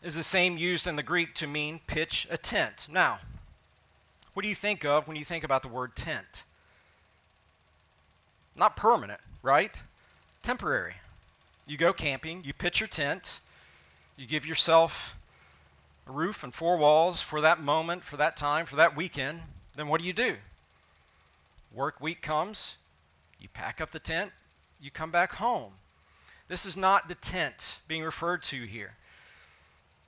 is 0.02 0.16
the 0.16 0.24
same 0.24 0.58
used 0.58 0.88
in 0.88 0.96
the 0.96 1.04
Greek 1.04 1.34
to 1.36 1.48
mean 1.48 1.82
pitch 1.86 2.28
a 2.30 2.38
tent. 2.38 2.88
Now, 2.90 3.20
what 4.34 4.44
do 4.44 4.50
you 4.50 4.56
think 4.56 4.86
of 4.86 5.08
when 5.08 5.18
you 5.18 5.26
think 5.26 5.44
about 5.44 5.62
the 5.62 5.68
word 5.68 5.96
tent? 5.96 6.44
Not 8.56 8.78
permanent, 8.78 9.20
right? 9.42 9.76
Temporary. 10.42 10.96
You 11.70 11.78
go 11.78 11.94
camping, 11.94 12.44
you 12.44 12.52
pitch 12.52 12.80
your 12.80 12.88
tent, 12.88 13.42
you 14.18 14.26
give 14.26 14.44
yourself 14.44 15.16
a 16.08 16.12
roof 16.12 16.44
and 16.44 16.52
four 16.52 16.78
walls 16.78 17.22
for 17.22 17.42
that 17.42 17.62
moment, 17.62 18.04
for 18.04 18.18
that 18.18 18.36
time, 18.36 18.66
for 18.66 18.76
that 18.78 18.96
weekend. 18.96 19.42
Then 19.76 19.88
what 19.88 20.02
do 20.02 20.08
you 20.08 20.14
do? 20.14 20.38
Work 21.72 22.02
week 22.02 22.24
comes, 22.24 22.78
you 23.40 23.50
pack 23.54 23.80
up 23.80 23.92
the 23.92 24.00
tent, 24.00 24.32
you 24.82 24.90
come 24.90 25.12
back 25.12 25.34
home. 25.34 25.74
This 26.48 26.66
is 26.66 26.76
not 26.76 27.08
the 27.08 27.14
tent 27.14 27.78
being 27.88 28.02
referred 28.02 28.42
to 28.46 28.64
here. 28.64 28.96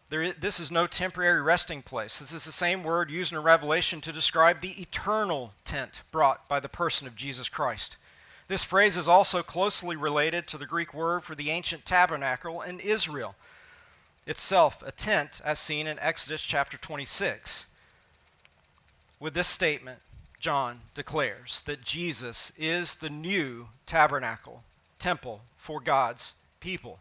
This 0.10 0.60
is 0.60 0.72
no 0.72 0.88
temporary 0.88 1.44
resting 1.44 1.84
place. 1.84 2.18
This 2.18 2.34
is 2.34 2.44
the 2.44 2.52
same 2.52 2.84
word 2.84 3.12
used 3.12 3.34
in 3.34 3.44
Revelation 3.44 4.02
to 4.02 4.12
describe 4.12 4.62
the 4.62 4.82
eternal 4.82 5.54
tent 5.64 6.02
brought 6.12 6.50
by 6.50 6.60
the 6.60 6.68
person 6.68 7.06
of 7.06 7.16
Jesus 7.16 7.50
Christ. 7.50 7.98
This 8.52 8.64
phrase 8.66 8.98
is 8.98 9.08
also 9.08 9.44
closely 9.44 9.96
related 9.96 10.46
to 10.48 10.58
the 10.58 10.66
Greek 10.66 10.94
word 10.94 11.24
for 11.24 11.36
the 11.36 11.50
ancient 11.52 11.86
tabernacle 11.86 12.62
in 12.62 12.82
Israel 12.82 13.34
itself, 14.28 14.84
a 14.86 14.92
tent, 14.92 15.40
as 15.46 15.58
seen 15.58 15.88
in 15.88 15.98
Exodus 16.00 16.42
chapter 16.42 16.76
26. 16.76 17.68
With 19.22 19.36
this 19.36 19.48
statement, 19.48 20.00
John 20.38 20.82
declares 20.94 21.64
that 21.66 21.82
Jesus 21.82 22.52
is 22.58 22.96
the 22.96 23.10
new 23.10 23.70
tabernacle, 23.86 24.64
temple 25.00 25.44
for 25.56 25.80
God's 25.80 26.34
people. 26.60 27.00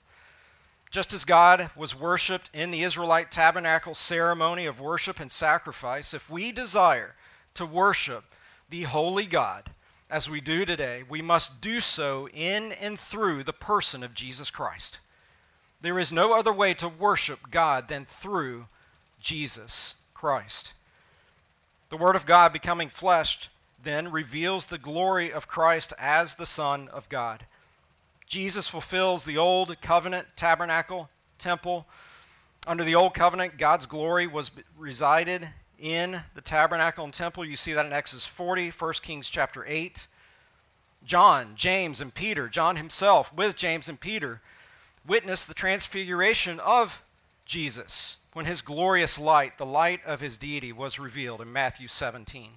Just 0.88 1.12
as 1.12 1.24
God 1.24 1.70
was 1.74 1.98
worshiped 1.98 2.48
in 2.54 2.70
the 2.70 2.84
Israelite 2.84 3.32
tabernacle 3.32 3.94
ceremony 3.94 4.66
of 4.66 4.78
worship 4.78 5.18
and 5.18 5.32
sacrifice, 5.32 6.14
if 6.14 6.30
we 6.30 6.52
desire 6.52 7.16
to 7.54 7.66
worship 7.66 8.22
the 8.68 8.82
holy 8.82 9.26
God 9.26 9.70
as 10.10 10.28
we 10.28 10.40
do 10.40 10.64
today, 10.64 11.04
we 11.08 11.22
must 11.22 11.60
do 11.60 11.80
so 11.80 12.28
in 12.30 12.72
and 12.72 12.98
through 12.98 13.44
the 13.44 13.52
person 13.52 14.02
of 14.02 14.12
Jesus 14.12 14.50
Christ. 14.50 14.98
There 15.80 15.98
is 15.98 16.12
no 16.12 16.36
other 16.36 16.52
way 16.52 16.74
to 16.74 16.88
worship 16.88 17.50
God 17.50 17.88
than 17.88 18.04
through 18.04 18.66
Jesus 19.20 19.94
Christ. 20.12 20.72
The 21.90 21.96
Word 21.96 22.16
of 22.16 22.26
God 22.26 22.52
becoming 22.52 22.88
flesh 22.88 23.48
then 23.82 24.10
reveals 24.10 24.66
the 24.66 24.78
glory 24.78 25.32
of 25.32 25.48
Christ 25.48 25.92
as 25.96 26.34
the 26.34 26.46
Son 26.46 26.88
of 26.88 27.08
God. 27.08 27.46
Jesus 28.26 28.66
fulfills 28.66 29.24
the 29.24 29.38
old 29.38 29.80
covenant 29.80 30.26
tabernacle, 30.36 31.08
temple. 31.38 31.86
Under 32.66 32.84
the 32.84 32.94
old 32.94 33.14
covenant, 33.14 33.58
God's 33.58 33.86
glory 33.86 34.26
was 34.26 34.50
resided 34.76 35.48
in 35.80 36.22
the 36.34 36.40
tabernacle 36.40 37.04
and 37.04 37.14
temple. 37.14 37.44
You 37.44 37.56
see 37.56 37.72
that 37.72 37.86
in 37.86 37.92
Exodus 37.92 38.26
40, 38.26 38.70
1 38.70 38.92
Kings 39.02 39.28
chapter 39.28 39.64
8. 39.66 40.06
John, 41.04 41.52
James, 41.56 42.00
and 42.00 42.14
Peter, 42.14 42.48
John 42.48 42.76
himself 42.76 43.32
with 43.32 43.56
James 43.56 43.88
and 43.88 43.98
Peter, 43.98 44.40
witnessed 45.06 45.48
the 45.48 45.54
transfiguration 45.54 46.60
of 46.60 47.02
Jesus 47.46 48.18
when 48.32 48.44
his 48.44 48.60
glorious 48.60 49.18
light, 49.18 49.58
the 49.58 49.66
light 49.66 50.04
of 50.04 50.20
his 50.20 50.38
deity, 50.38 50.72
was 50.72 50.98
revealed 50.98 51.40
in 51.40 51.52
Matthew 51.52 51.88
17. 51.88 52.50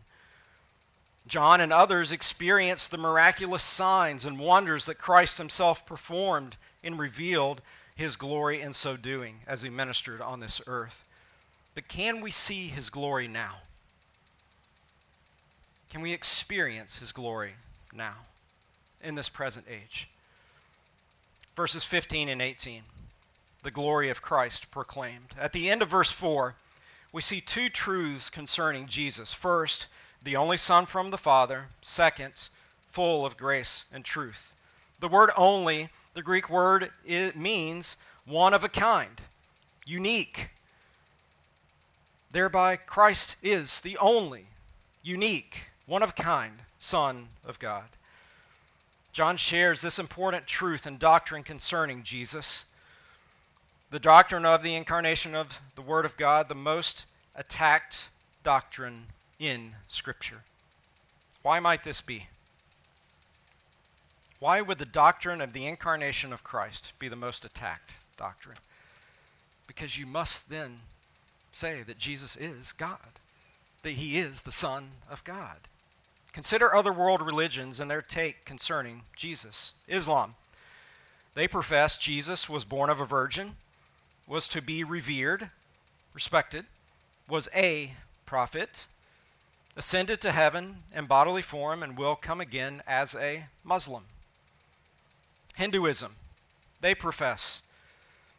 John 1.26 1.62
and 1.62 1.72
others 1.72 2.12
experienced 2.12 2.92
the 2.92 2.98
miraculous 2.98 3.64
signs 3.64 4.26
and 4.26 4.38
wonders 4.38 4.86
that 4.86 5.00
Christ 5.00 5.38
himself 5.38 5.86
performed 5.86 6.58
and 6.84 7.00
revealed 7.00 7.62
his 7.96 8.18
glory 8.18 8.62
in 8.62 8.74
so 8.74 8.98
doing 8.98 9.40
as 9.48 9.62
he 9.62 9.70
ministered 9.70 10.20
on 10.20 10.42
this 10.42 10.62
earth. 10.68 11.06
But 11.76 11.88
can 11.88 12.22
we 12.22 12.32
see 12.32 12.68
his 12.68 12.90
glory 12.90 13.28
now? 13.28 13.58
Can 15.90 16.02
we 16.02 16.14
experience 16.14 17.00
his 17.00 17.12
glory 17.12 17.54
now 17.94 18.16
in 19.02 19.16
this 19.16 19.30
present 19.30 19.66
age? 19.70 20.10
Verses 21.56 21.84
15 21.84 22.30
and 22.30 22.42
18, 22.42 22.82
the 23.62 23.72
glory 23.72 24.10
of 24.10 24.22
Christ 24.22 24.72
proclaimed. 24.72 25.36
At 25.40 25.54
the 25.54 25.70
end 25.70 25.84
of 25.84 25.90
verse 25.90 26.10
4, 26.10 26.56
we 27.12 27.22
see 27.22 27.42
two 27.42 27.70
truths 27.70 28.32
concerning 28.32 28.88
Jesus. 28.88 29.34
First, 29.34 29.86
the 30.24 30.36
only 30.36 30.58
Son 30.58 30.88
from 30.88 31.12
the 31.12 31.18
Father. 31.18 31.66
Second, 31.82 32.50
full 32.90 33.24
of 33.24 33.38
grace 33.38 33.86
and 33.94 34.04
truth. 34.04 34.54
The 35.00 35.08
word 35.08 35.30
only, 35.38 35.90
the 36.14 36.24
Greek 36.24 36.50
word, 36.50 36.92
it 37.06 37.38
means 37.38 37.98
one 38.26 38.54
of 38.54 38.64
a 38.64 38.70
kind, 38.70 39.22
unique. 39.86 40.50
Thereby, 42.34 42.78
Christ 42.78 43.36
is 43.44 43.80
the 43.82 43.96
only, 44.00 44.48
unique, 45.04 45.68
one 45.86 46.02
of 46.02 46.16
kind 46.16 46.60
Son 46.80 47.28
of 47.46 47.60
God. 47.60 47.86
John 49.14 49.38
shares 49.38 49.84
this 49.84 50.00
important 50.00 50.48
truth 50.48 50.88
and 50.88 50.98
doctrine 50.98 51.44
concerning 51.44 52.02
Jesus. 52.02 52.66
The 53.92 54.00
doctrine 54.00 54.48
of 54.48 54.64
the 54.64 54.74
incarnation 54.74 55.36
of 55.36 55.62
the 55.76 55.84
Word 55.84 56.06
of 56.06 56.18
God, 56.18 56.50
the 56.50 56.56
most 56.56 57.06
attacked 57.36 58.10
doctrine 58.42 59.06
in 59.38 59.76
Scripture. 59.88 60.42
Why 61.44 61.60
might 61.60 61.84
this 61.84 62.02
be? 62.02 62.28
Why 64.40 64.60
would 64.60 64.80
the 64.80 64.86
doctrine 64.86 65.40
of 65.40 65.54
the 65.54 65.68
incarnation 65.68 66.34
of 66.34 66.44
Christ 66.44 66.94
be 66.98 67.08
the 67.08 67.16
most 67.16 67.46
attacked 67.46 67.94
doctrine? 68.18 68.58
Because 69.68 70.00
you 70.00 70.08
must 70.08 70.50
then 70.50 70.80
say 71.54 71.84
that 71.84 71.98
Jesus 71.98 72.36
is 72.36 72.72
God, 72.72 73.20
that 73.84 73.92
he 73.92 74.18
is 74.18 74.42
the 74.42 74.52
Son 74.52 74.92
of 75.10 75.24
God. 75.24 75.58
Consider 76.34 76.74
other 76.74 76.92
world 76.92 77.22
religions 77.22 77.80
and 77.80 77.90
their 77.90 78.02
take 78.02 78.44
concerning 78.44 79.04
Jesus. 79.16 79.76
Islam. 79.88 80.36
They 81.36 81.48
profess 81.48 81.98
Jesus 81.98 82.50
was 82.50 82.66
born 82.66 82.90
of 82.90 83.00
a 83.00 83.06
virgin, 83.06 83.56
was 84.28 84.48
to 84.50 84.62
be 84.62 84.84
revered, 84.84 85.50
respected, 86.14 86.66
was 87.28 87.50
a 87.56 87.94
prophet, 88.26 88.88
ascended 89.76 90.22
to 90.22 90.32
heaven 90.32 90.84
in 90.96 91.06
bodily 91.06 91.42
form 91.42 91.82
and 91.82 91.98
will 91.98 92.16
come 92.16 92.40
again 92.42 92.82
as 92.88 93.16
a 93.16 93.46
Muslim. 93.64 94.04
Hinduism, 95.56 96.16
they 96.82 96.96
profess 96.96 97.62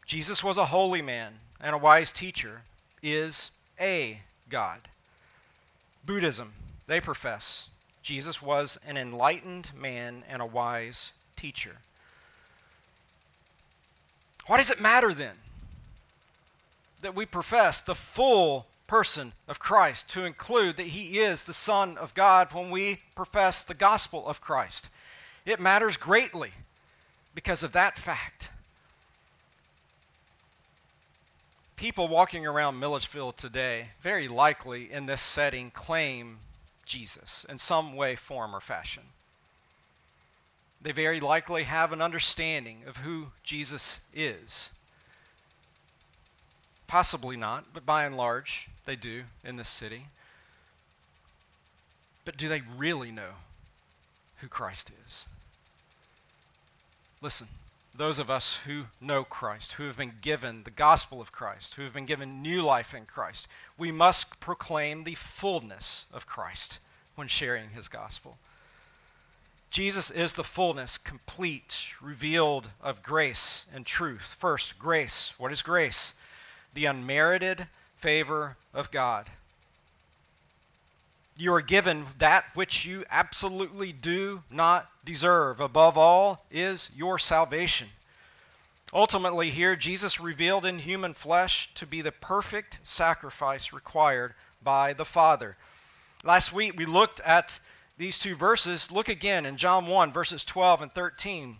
Jesus 0.06 0.44
was 0.44 0.56
a 0.56 0.66
holy 0.66 1.00
man 1.00 1.34
and 1.60 1.74
a 1.74 1.78
wise 1.78 2.12
teacher, 2.12 2.62
is 3.04 3.50
a 3.78 4.20
God. 4.48 4.80
Buddhism, 6.04 6.54
they 6.86 7.00
profess 7.00 7.68
Jesus 8.04 8.42
was 8.42 8.78
an 8.86 8.98
enlightened 8.98 9.70
man 9.74 10.24
and 10.28 10.42
a 10.42 10.46
wise 10.46 11.12
teacher. 11.36 11.76
Why 14.46 14.58
does 14.58 14.70
it 14.70 14.78
matter 14.78 15.14
then 15.14 15.36
that 17.00 17.14
we 17.14 17.24
profess 17.24 17.80
the 17.80 17.94
full 17.94 18.66
person 18.86 19.32
of 19.48 19.58
Christ 19.58 20.10
to 20.10 20.26
include 20.26 20.76
that 20.76 20.88
he 20.88 21.18
is 21.18 21.44
the 21.44 21.54
Son 21.54 21.96
of 21.96 22.12
God 22.12 22.52
when 22.52 22.70
we 22.70 23.00
profess 23.14 23.64
the 23.64 23.72
gospel 23.72 24.28
of 24.28 24.42
Christ? 24.42 24.90
It 25.46 25.58
matters 25.58 25.96
greatly 25.96 26.50
because 27.34 27.62
of 27.62 27.72
that 27.72 27.96
fact. 27.96 28.50
People 31.76 32.06
walking 32.06 32.46
around 32.46 32.78
Milledgeville 32.78 33.32
today, 33.32 33.88
very 34.00 34.28
likely 34.28 34.92
in 34.92 35.06
this 35.06 35.20
setting, 35.20 35.70
claim 35.70 36.38
Jesus 36.86 37.44
in 37.48 37.58
some 37.58 37.96
way, 37.96 38.14
form, 38.14 38.54
or 38.54 38.60
fashion. 38.60 39.04
They 40.80 40.92
very 40.92 41.18
likely 41.18 41.64
have 41.64 41.92
an 41.92 42.02
understanding 42.02 42.82
of 42.86 42.98
who 42.98 43.28
Jesus 43.42 44.00
is. 44.14 44.70
Possibly 46.86 47.36
not, 47.36 47.72
but 47.72 47.86
by 47.86 48.04
and 48.04 48.16
large, 48.16 48.68
they 48.84 48.94
do 48.94 49.24
in 49.42 49.56
this 49.56 49.68
city. 49.68 50.06
But 52.24 52.36
do 52.36 52.48
they 52.48 52.62
really 52.76 53.10
know 53.10 53.32
who 54.38 54.48
Christ 54.48 54.92
is? 55.04 55.26
Listen, 57.20 57.48
those 57.96 58.18
of 58.18 58.30
us 58.30 58.58
who 58.66 58.84
know 59.00 59.22
Christ, 59.24 59.72
who 59.72 59.86
have 59.86 59.96
been 59.96 60.14
given 60.20 60.64
the 60.64 60.70
gospel 60.70 61.20
of 61.20 61.30
Christ, 61.30 61.74
who 61.74 61.82
have 61.82 61.94
been 61.94 62.06
given 62.06 62.42
new 62.42 62.62
life 62.62 62.92
in 62.92 63.04
Christ, 63.04 63.46
we 63.78 63.92
must 63.92 64.40
proclaim 64.40 65.04
the 65.04 65.14
fullness 65.14 66.06
of 66.12 66.26
Christ 66.26 66.78
when 67.14 67.28
sharing 67.28 67.70
his 67.70 67.88
gospel. 67.88 68.38
Jesus 69.70 70.10
is 70.10 70.34
the 70.34 70.44
fullness, 70.44 70.98
complete, 70.98 71.86
revealed 72.00 72.68
of 72.80 73.02
grace 73.02 73.66
and 73.74 73.84
truth. 73.84 74.36
First, 74.38 74.78
grace. 74.78 75.32
What 75.36 75.52
is 75.52 75.62
grace? 75.62 76.14
The 76.74 76.86
unmerited 76.86 77.66
favor 77.96 78.56
of 78.72 78.90
God. 78.90 79.30
You 81.36 81.52
are 81.54 81.62
given 81.62 82.06
that 82.18 82.44
which 82.54 82.86
you 82.86 83.04
absolutely 83.10 83.92
do 83.92 84.42
not 84.50 84.88
deserve. 85.04 85.60
Above 85.60 85.98
all 85.98 86.44
is 86.50 86.90
your 86.94 87.18
salvation. 87.18 87.88
Ultimately, 88.92 89.50
here, 89.50 89.74
Jesus 89.74 90.20
revealed 90.20 90.64
in 90.64 90.78
human 90.78 91.14
flesh 91.14 91.68
to 91.74 91.86
be 91.86 92.00
the 92.00 92.12
perfect 92.12 92.78
sacrifice 92.84 93.72
required 93.72 94.34
by 94.62 94.92
the 94.92 95.04
Father. 95.04 95.56
Last 96.22 96.52
week, 96.52 96.74
we 96.76 96.86
looked 96.86 97.20
at 97.20 97.58
these 97.98 98.20
two 98.20 98.36
verses, 98.36 98.92
look 98.92 99.08
again 99.08 99.44
in 99.44 99.56
John 99.56 99.88
1, 99.88 100.12
verses 100.12 100.44
12 100.44 100.82
and 100.82 100.94
13. 100.94 101.56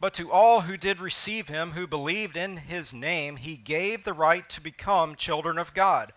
But 0.00 0.14
to 0.14 0.32
all 0.32 0.62
who 0.62 0.78
did 0.78 0.98
receive 0.98 1.48
him, 1.48 1.72
who 1.72 1.86
believed 1.86 2.38
in 2.38 2.56
his 2.56 2.94
name, 2.94 3.36
he 3.36 3.56
gave 3.56 4.04
the 4.04 4.14
right 4.14 4.48
to 4.48 4.62
become 4.62 5.14
children 5.14 5.58
of 5.58 5.74
God. 5.74 6.14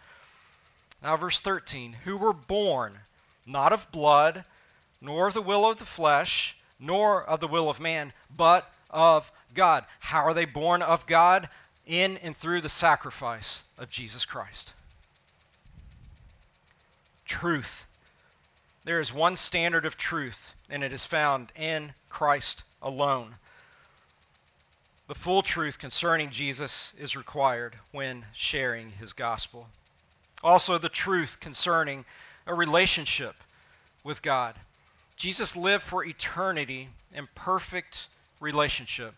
Now, 1.04 1.18
verse 1.18 1.40
13 1.42 1.98
who 2.06 2.18
were 2.18 2.34
born 2.34 3.00
not 3.46 3.74
of 3.74 3.92
blood, 3.92 4.46
nor 5.02 5.28
of 5.28 5.34
the 5.34 5.42
will 5.42 5.70
of 5.70 5.78
the 5.78 5.86
flesh, 5.86 6.58
nor 6.80 7.22
of 7.22 7.42
the 7.42 7.48
will 7.48 7.70
of 7.70 7.80
man, 7.80 8.14
but 8.36 8.72
of 8.90 9.32
God. 9.54 9.86
How 10.00 10.24
are 10.24 10.34
they 10.34 10.46
born 10.46 10.82
of 10.82 11.06
God? 11.06 11.50
In 11.86 12.18
and 12.18 12.38
through 12.38 12.62
the 12.62 12.70
sacrifice 12.70 13.64
of 13.78 13.90
Jesus 13.90 14.24
Christ. 14.24 14.72
Truth 17.26 17.86
there 18.86 19.00
is 19.00 19.14
one 19.14 19.38
standard 19.38 19.86
of 19.86 19.98
truth, 19.98 20.56
and 20.70 20.84
it 20.84 20.92
is 20.92 21.06
found 21.06 21.54
in 21.56 21.94
Christ 22.10 22.64
alone. 22.82 23.36
The 25.08 25.16
full 25.16 25.42
truth 25.42 25.80
concerning 25.80 26.32
Jesus 26.32 26.94
is 27.00 27.16
required 27.16 27.78
when 27.92 28.26
sharing 28.34 28.92
his 28.92 29.14
gospel. 29.14 29.68
Also, 30.44 30.78
the 30.78 30.90
truth 30.90 31.40
concerning 31.40 32.06
a 32.46 32.54
relationship 32.54 33.36
with 34.04 34.22
God. 34.22 34.56
Jesus 35.16 35.56
lived 35.56 35.84
for 35.84 36.04
eternity 36.04 36.90
in 37.14 37.28
perfect 37.36 38.08
relationship 38.40 39.14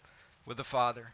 with 0.46 0.58
the 0.58 0.64
Father. 0.64 1.14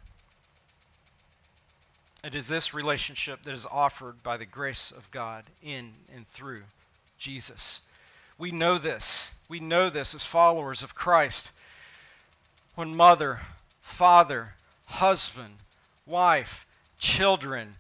It 2.24 2.36
is 2.36 2.47
this 2.47 2.74
relationship 2.74 3.43
that 3.43 3.54
is 3.54 3.65
offered 3.65 4.21
by 4.21 4.38
the 4.38 4.45
grace 4.45 4.91
of 4.91 5.10
God 5.12 5.45
in 5.63 5.93
and 6.13 6.28
through 6.28 6.63
Jesus. 7.17 7.82
We 8.38 8.52
know 8.52 8.78
this. 8.78 9.32
We 9.47 9.60
know 9.60 9.89
this 9.89 10.13
as 10.13 10.24
followers 10.24 10.84
of 10.84 10.93
Christ. 10.93 11.52
When 12.76 12.95
mother, 12.95 13.41
father, 13.82 14.54
husband, 14.86 15.56
wife, 16.06 16.65
children 17.00 17.76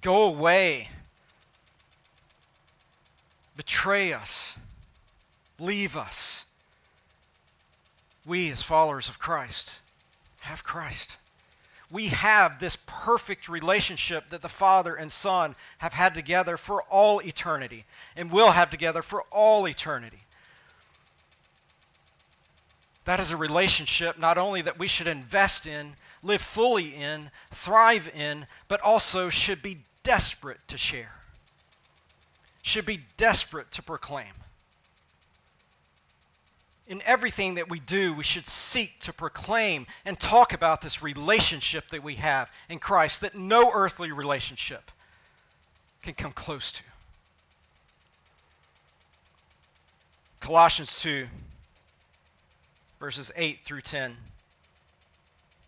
go 0.00 0.22
away, 0.22 0.88
betray 3.58 4.12
us, 4.12 4.56
leave 5.58 5.96
us, 5.96 6.46
we 8.24 8.50
as 8.50 8.62
followers 8.62 9.08
of 9.08 9.18
Christ 9.18 9.80
have 10.40 10.62
Christ. 10.62 11.16
We 11.90 12.08
have 12.08 12.60
this 12.60 12.76
perfect 12.86 13.48
relationship 13.48 14.28
that 14.28 14.42
the 14.42 14.48
Father 14.48 14.94
and 14.94 15.10
Son 15.10 15.56
have 15.78 15.94
had 15.94 16.14
together 16.14 16.56
for 16.56 16.82
all 16.84 17.20
eternity 17.20 17.84
and 18.14 18.30
will 18.30 18.52
have 18.52 18.70
together 18.70 19.02
for 19.02 19.22
all 19.32 19.66
eternity. 19.66 20.20
That 23.06 23.18
is 23.18 23.32
a 23.32 23.36
relationship 23.36 24.18
not 24.18 24.38
only 24.38 24.62
that 24.62 24.78
we 24.78 24.86
should 24.86 25.06
invest 25.06 25.66
in, 25.66 25.94
live 26.22 26.42
fully 26.42 26.94
in, 26.94 27.30
thrive 27.50 28.08
in, 28.14 28.46
but 28.68 28.80
also 28.82 29.30
should 29.30 29.62
be 29.62 29.78
desperate 30.02 30.60
to 30.68 30.78
share, 30.78 31.17
should 32.68 32.86
be 32.86 33.00
desperate 33.16 33.70
to 33.72 33.82
proclaim 33.82 34.34
in 36.88 37.02
everything 37.04 37.54
that 37.56 37.68
we 37.68 37.78
do, 37.78 38.14
we 38.14 38.24
should 38.24 38.46
seek 38.46 38.98
to 39.00 39.12
proclaim 39.12 39.86
and 40.06 40.18
talk 40.18 40.54
about 40.54 40.80
this 40.80 41.02
relationship 41.02 41.90
that 41.90 42.02
we 42.02 42.14
have 42.14 42.50
in 42.68 42.78
Christ 42.78 43.20
that 43.20 43.34
no 43.34 43.70
earthly 43.72 44.10
relationship 44.10 44.90
can 46.02 46.14
come 46.14 46.32
close 46.32 46.72
to. 46.72 46.82
Colossians 50.40 50.96
2, 50.96 51.26
verses 52.98 53.30
8 53.36 53.58
through 53.64 53.82
10. 53.82 54.16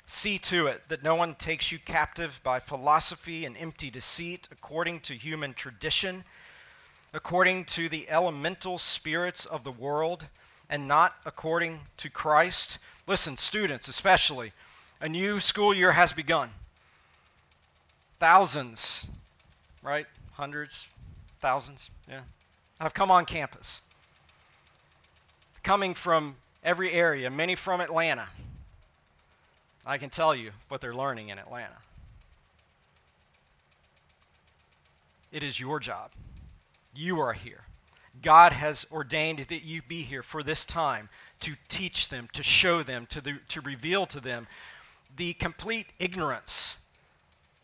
See 0.06 0.38
to 0.38 0.68
it 0.68 0.82
that 0.88 1.02
no 1.02 1.14
one 1.14 1.34
takes 1.34 1.70
you 1.70 1.78
captive 1.78 2.40
by 2.42 2.60
philosophy 2.60 3.44
and 3.44 3.56
empty 3.58 3.90
deceit, 3.90 4.48
according 4.50 5.00
to 5.00 5.14
human 5.14 5.52
tradition, 5.52 6.24
according 7.12 7.64
to 7.64 7.88
the 7.88 8.08
elemental 8.08 8.78
spirits 8.78 9.44
of 9.44 9.64
the 9.64 9.72
world 9.72 10.26
and 10.68 10.86
not 10.86 11.16
according 11.24 11.80
to 11.96 12.08
Christ? 12.08 12.78
Listen, 13.06 13.36
students 13.36 13.88
especially, 13.88 14.52
a 15.00 15.08
new 15.08 15.40
school 15.40 15.74
year 15.74 15.92
has 15.92 16.12
begun. 16.12 16.50
Thousands, 18.18 19.08
right? 19.82 20.06
Hundreds, 20.32 20.86
thousands, 21.40 21.90
yeah, 22.08 22.20
have 22.80 22.94
come 22.94 23.10
on 23.10 23.24
campus. 23.24 23.82
Coming 25.62 25.94
from 25.94 26.36
every 26.62 26.92
area, 26.92 27.30
many 27.30 27.54
from 27.54 27.80
Atlanta. 27.80 28.28
I 29.84 29.98
can 29.98 30.10
tell 30.10 30.34
you 30.34 30.52
what 30.68 30.80
they're 30.80 30.94
learning 30.94 31.30
in 31.30 31.38
Atlanta. 31.38 31.76
It 35.32 35.42
is 35.42 35.58
your 35.58 35.80
job. 35.80 36.10
You 36.94 37.20
are 37.20 37.32
here. 37.32 37.62
God 38.22 38.52
has 38.52 38.86
ordained 38.90 39.38
that 39.38 39.62
you 39.62 39.82
be 39.82 40.02
here 40.02 40.22
for 40.22 40.42
this 40.42 40.64
time 40.64 41.08
to 41.40 41.54
teach 41.68 42.08
them, 42.08 42.28
to 42.32 42.42
show 42.42 42.82
them, 42.82 43.06
to, 43.10 43.20
the, 43.20 43.38
to 43.48 43.60
reveal 43.60 44.06
to 44.06 44.20
them 44.20 44.46
the 45.16 45.32
complete 45.34 45.86
ignorance 45.98 46.78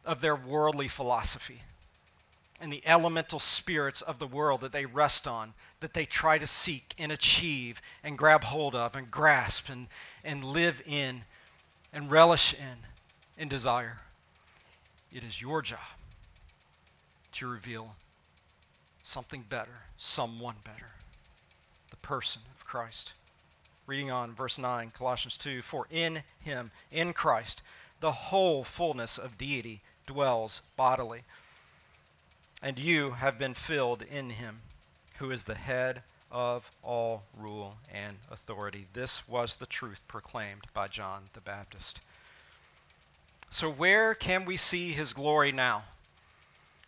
of 0.05 0.21
their 0.21 0.37
worldly 0.37 0.89
philosophy 0.89 1.62
and 2.61 2.73
the 2.73 2.83
elemental 2.87 3.39
spirits 3.39 4.01
of 4.01 4.19
the 4.19 4.27
world 4.27 4.62
that 4.62 4.73
they 4.73 4.87
rest 4.87 5.29
on, 5.29 5.53
that 5.81 5.93
they 5.93 6.07
try 6.07 6.39
to 6.39 6.47
seek 6.47 6.95
and 6.99 7.12
achieve 7.12 7.83
and 8.03 8.17
grab 8.17 8.45
hold 8.45 8.75
of 8.75 8.97
and 8.97 9.11
grasp 9.11 9.69
and, 9.69 9.89
and 10.25 10.43
live 10.43 10.81
in 10.87 11.23
and 11.93 12.11
relish 12.11 12.55
in 12.55 12.79
and 13.37 13.51
desire. 13.51 13.99
It 15.12 15.23
is 15.23 15.43
your 15.43 15.61
job 15.61 15.79
to 17.33 17.47
reveal 17.47 17.95
something 19.07 19.45
better, 19.49 19.85
someone 19.97 20.57
better, 20.64 20.90
the 21.90 21.97
person 21.97 22.42
of 22.55 22.66
Christ. 22.66 23.12
Reading 23.87 24.11
on, 24.11 24.35
verse 24.35 24.59
9, 24.59 24.90
Colossians 24.97 25.37
2 25.38 25.62
For 25.62 25.87
in 25.90 26.25
him, 26.40 26.73
in 26.90 27.12
Christ, 27.12 27.62
the 28.01 28.12
whole 28.12 28.64
fullness 28.64 29.16
of 29.16 29.38
deity 29.38 29.81
dwells 30.07 30.61
bodily. 30.77 31.23
And 32.61 32.79
you 32.79 33.12
have 33.12 33.38
been 33.38 33.55
filled 33.55 34.03
in 34.03 34.31
him, 34.31 34.61
who 35.19 35.31
is 35.31 35.45
the 35.45 35.55
head 35.55 36.03
of 36.33 36.71
all 36.83 37.23
rule 37.38 37.77
and 37.92 38.16
authority. 38.31 38.87
This 38.92 39.29
was 39.29 39.57
the 39.57 39.66
truth 39.66 40.01
proclaimed 40.09 40.66
by 40.75 40.88
John 40.88 41.31
the 41.33 41.40
Baptist. 41.40 42.01
So, 43.51 43.71
where 43.71 44.14
can 44.14 44.45
we 44.45 44.57
see 44.57 44.90
his 44.90 45.12
glory 45.12 45.53
now? 45.53 45.85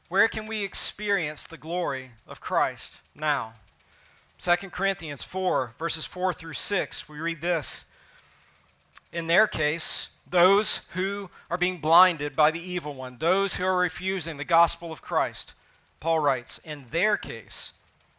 Where 0.08 0.28
can 0.28 0.46
we 0.46 0.62
experience 0.62 1.44
the 1.44 1.58
glory 1.58 2.12
of 2.26 2.40
Christ 2.40 3.02
now? 3.14 3.52
2 4.38 4.56
Corinthians 4.70 5.22
4, 5.22 5.74
verses 5.78 6.06
4 6.06 6.32
through 6.32 6.54
6, 6.54 7.08
we 7.08 7.18
read 7.18 7.42
this. 7.42 7.84
In 9.12 9.26
their 9.26 9.46
case, 9.46 10.08
those 10.30 10.80
who 10.94 11.28
are 11.50 11.58
being 11.58 11.78
blinded 11.78 12.34
by 12.34 12.50
the 12.50 12.60
evil 12.60 12.94
one, 12.94 13.18
those 13.18 13.56
who 13.56 13.64
are 13.64 13.76
refusing 13.76 14.38
the 14.38 14.44
gospel 14.44 14.92
of 14.92 15.02
Christ, 15.02 15.52
Paul 16.00 16.20
writes, 16.20 16.58
in 16.64 16.86
their 16.90 17.18
case, 17.18 17.72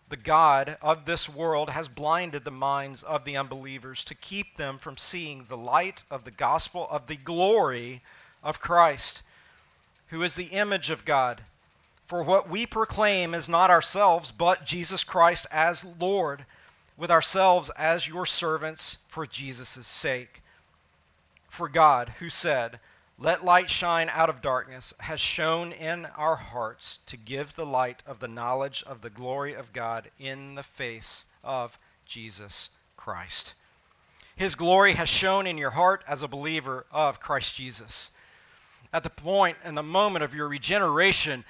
the 0.10 0.17
God 0.17 0.78
of 0.84 1.06
this 1.06 1.28
world 1.28 1.71
has 1.71 1.88
blinded 1.88 2.43
the 2.43 2.52
minds 2.52 3.02
of 3.02 3.25
the 3.25 3.38
unbelievers 3.38 4.04
to 4.06 4.15
keep 4.15 4.58
them 4.58 4.78
from 4.78 4.97
seeing 4.97 5.45
the 5.47 5.58
light 5.58 6.04
of 6.12 6.23
the 6.23 6.32
gospel 6.32 6.88
of 6.91 7.08
the 7.08 7.15
glory 7.15 8.02
of 8.43 8.60
Christ, 8.60 9.23
who 10.08 10.21
is 10.21 10.36
the 10.36 10.45
image 10.45 10.91
of 10.91 11.06
God. 11.06 11.43
For 12.09 12.23
what 12.23 12.49
we 12.49 12.65
proclaim 12.65 13.35
is 13.35 13.47
not 13.47 13.69
ourselves, 13.69 14.31
but 14.31 14.65
Jesus 14.65 15.03
Christ 15.03 15.45
as 15.51 15.85
Lord, 15.99 16.45
with 16.97 17.11
ourselves 17.11 17.69
as 17.77 18.07
your 18.07 18.25
servants 18.25 18.97
for 19.07 19.27
Jesus' 19.27 19.85
sake. 19.85 20.41
For 21.49 21.69
God, 21.69 22.13
who 22.17 22.27
said, 22.27 22.79
Let 23.19 23.45
light 23.45 23.69
shine 23.69 24.09
out 24.09 24.27
of 24.27 24.41
darkness, 24.41 24.91
has 25.01 25.19
shone 25.19 25.71
in 25.71 26.07
our 26.17 26.37
hearts 26.37 26.97
to 27.05 27.15
give 27.15 27.53
the 27.53 27.65
light 27.65 28.01
of 28.07 28.19
the 28.19 28.27
knowledge 28.27 28.83
of 28.87 29.01
the 29.01 29.11
glory 29.11 29.53
of 29.53 29.71
God 29.71 30.09
in 30.17 30.55
the 30.55 30.63
face 30.63 31.25
of 31.43 31.77
Jesus 32.07 32.69
Christ. 32.97 33.53
His 34.35 34.55
glory 34.55 34.93
has 34.93 35.09
shone 35.09 35.45
in 35.45 35.59
your 35.59 35.71
heart 35.71 36.03
as 36.07 36.23
a 36.23 36.27
believer 36.27 36.87
of 36.91 37.19
Christ 37.19 37.53
Jesus. 37.53 38.09
At 38.91 39.03
the 39.03 39.11
point 39.11 39.57
and 39.63 39.77
the 39.77 39.83
moment 39.83 40.23
of 40.23 40.33
your 40.33 40.47
regeneration, 40.47 41.45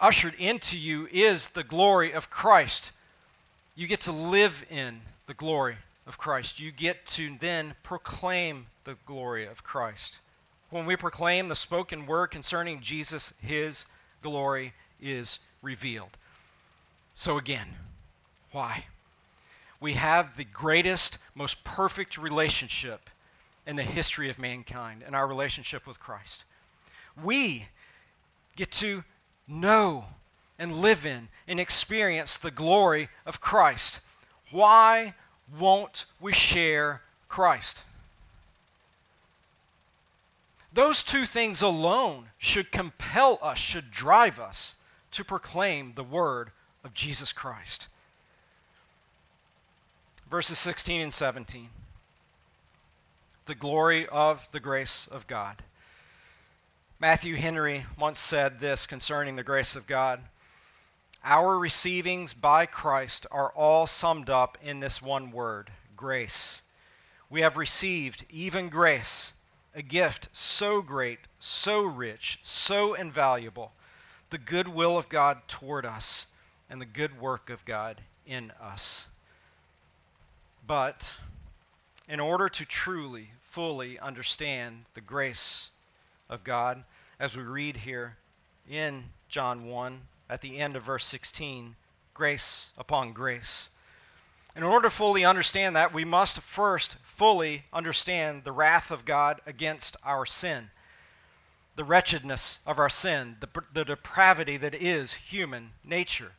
ushered 0.00 0.34
into 0.34 0.78
you 0.78 1.08
is 1.10 1.48
the 1.48 1.64
glory 1.64 2.12
of 2.12 2.30
Christ. 2.30 2.92
You 3.74 3.86
get 3.86 4.00
to 4.02 4.12
live 4.12 4.64
in 4.70 5.00
the 5.26 5.34
glory 5.34 5.76
of 6.06 6.18
Christ. 6.18 6.60
You 6.60 6.72
get 6.72 7.06
to 7.06 7.36
then 7.40 7.74
proclaim 7.82 8.66
the 8.84 8.96
glory 9.06 9.46
of 9.46 9.64
Christ. 9.64 10.18
When 10.70 10.86
we 10.86 10.96
proclaim 10.96 11.48
the 11.48 11.54
spoken 11.54 12.06
word 12.06 12.28
concerning 12.28 12.80
Jesus, 12.80 13.34
his 13.40 13.86
glory 14.22 14.72
is 15.00 15.38
revealed. 15.60 16.16
So, 17.14 17.38
again, 17.38 17.68
why? 18.52 18.86
We 19.80 19.94
have 19.94 20.36
the 20.36 20.44
greatest, 20.44 21.18
most 21.34 21.64
perfect 21.64 22.16
relationship 22.16 23.10
in 23.66 23.76
the 23.76 23.82
history 23.82 24.30
of 24.30 24.38
mankind 24.38 25.02
and 25.06 25.14
our 25.14 25.26
relationship 25.26 25.86
with 25.86 26.00
Christ. 26.00 26.44
We 27.22 27.66
get 28.56 28.70
to 28.72 29.04
know 29.46 30.06
and 30.58 30.72
live 30.72 31.04
in 31.04 31.28
and 31.48 31.58
experience 31.58 32.38
the 32.38 32.50
glory 32.50 33.08
of 33.26 33.40
Christ. 33.40 34.00
Why 34.50 35.14
won't 35.58 36.04
we 36.20 36.32
share 36.32 37.02
Christ? 37.28 37.82
Those 40.72 41.02
two 41.02 41.26
things 41.26 41.60
alone 41.60 42.28
should 42.38 42.72
compel 42.72 43.38
us, 43.42 43.58
should 43.58 43.90
drive 43.90 44.38
us 44.38 44.76
to 45.10 45.24
proclaim 45.24 45.92
the 45.94 46.04
word 46.04 46.50
of 46.82 46.94
Jesus 46.94 47.32
Christ. 47.32 47.88
Verses 50.30 50.58
16 50.58 51.00
and 51.00 51.12
17. 51.12 51.68
The 53.44 53.54
glory 53.54 54.06
of 54.08 54.48
the 54.52 54.60
grace 54.60 55.08
of 55.10 55.26
God. 55.26 55.62
Matthew 57.02 57.34
Henry 57.34 57.86
once 57.98 58.20
said 58.20 58.60
this 58.60 58.86
concerning 58.86 59.34
the 59.34 59.42
grace 59.42 59.74
of 59.74 59.88
God 59.88 60.20
Our 61.24 61.58
receivings 61.58 62.32
by 62.32 62.64
Christ 62.64 63.26
are 63.32 63.50
all 63.56 63.88
summed 63.88 64.30
up 64.30 64.56
in 64.62 64.78
this 64.78 65.02
one 65.02 65.32
word 65.32 65.72
grace. 65.96 66.62
We 67.28 67.40
have 67.40 67.56
received 67.56 68.24
even 68.30 68.68
grace, 68.68 69.32
a 69.74 69.82
gift 69.82 70.28
so 70.32 70.80
great, 70.80 71.18
so 71.40 71.82
rich, 71.82 72.38
so 72.40 72.94
invaluable, 72.94 73.72
the 74.30 74.38
good 74.38 74.68
will 74.68 74.96
of 74.96 75.08
God 75.08 75.38
toward 75.48 75.84
us, 75.84 76.26
and 76.70 76.80
the 76.80 76.86
good 76.86 77.20
work 77.20 77.50
of 77.50 77.64
God 77.64 78.02
in 78.24 78.52
us. 78.62 79.08
But 80.64 81.18
in 82.08 82.20
order 82.20 82.48
to 82.50 82.64
truly, 82.64 83.32
fully 83.42 83.98
understand 83.98 84.84
the 84.94 85.00
grace 85.00 85.70
of 86.28 86.44
God, 86.44 86.84
as 87.18 87.36
we 87.36 87.42
read 87.42 87.78
here 87.78 88.16
in 88.68 89.04
John 89.28 89.66
1 89.66 90.00
at 90.28 90.40
the 90.40 90.58
end 90.58 90.76
of 90.76 90.82
verse 90.82 91.04
16 91.06 91.76
grace 92.14 92.70
upon 92.76 93.12
grace. 93.12 93.70
In 94.54 94.62
order 94.62 94.88
to 94.88 94.94
fully 94.94 95.24
understand 95.24 95.74
that, 95.76 95.94
we 95.94 96.04
must 96.04 96.40
first 96.40 96.96
fully 97.02 97.64
understand 97.72 98.44
the 98.44 98.52
wrath 98.52 98.90
of 98.90 99.04
God 99.04 99.40
against 99.46 99.96
our 100.04 100.26
sin, 100.26 100.70
the 101.74 101.84
wretchedness 101.84 102.58
of 102.66 102.78
our 102.78 102.90
sin, 102.90 103.36
the, 103.40 103.48
the 103.72 103.84
depravity 103.84 104.58
that 104.58 104.74
is 104.74 105.14
human 105.14 105.70
nature. 105.84 106.32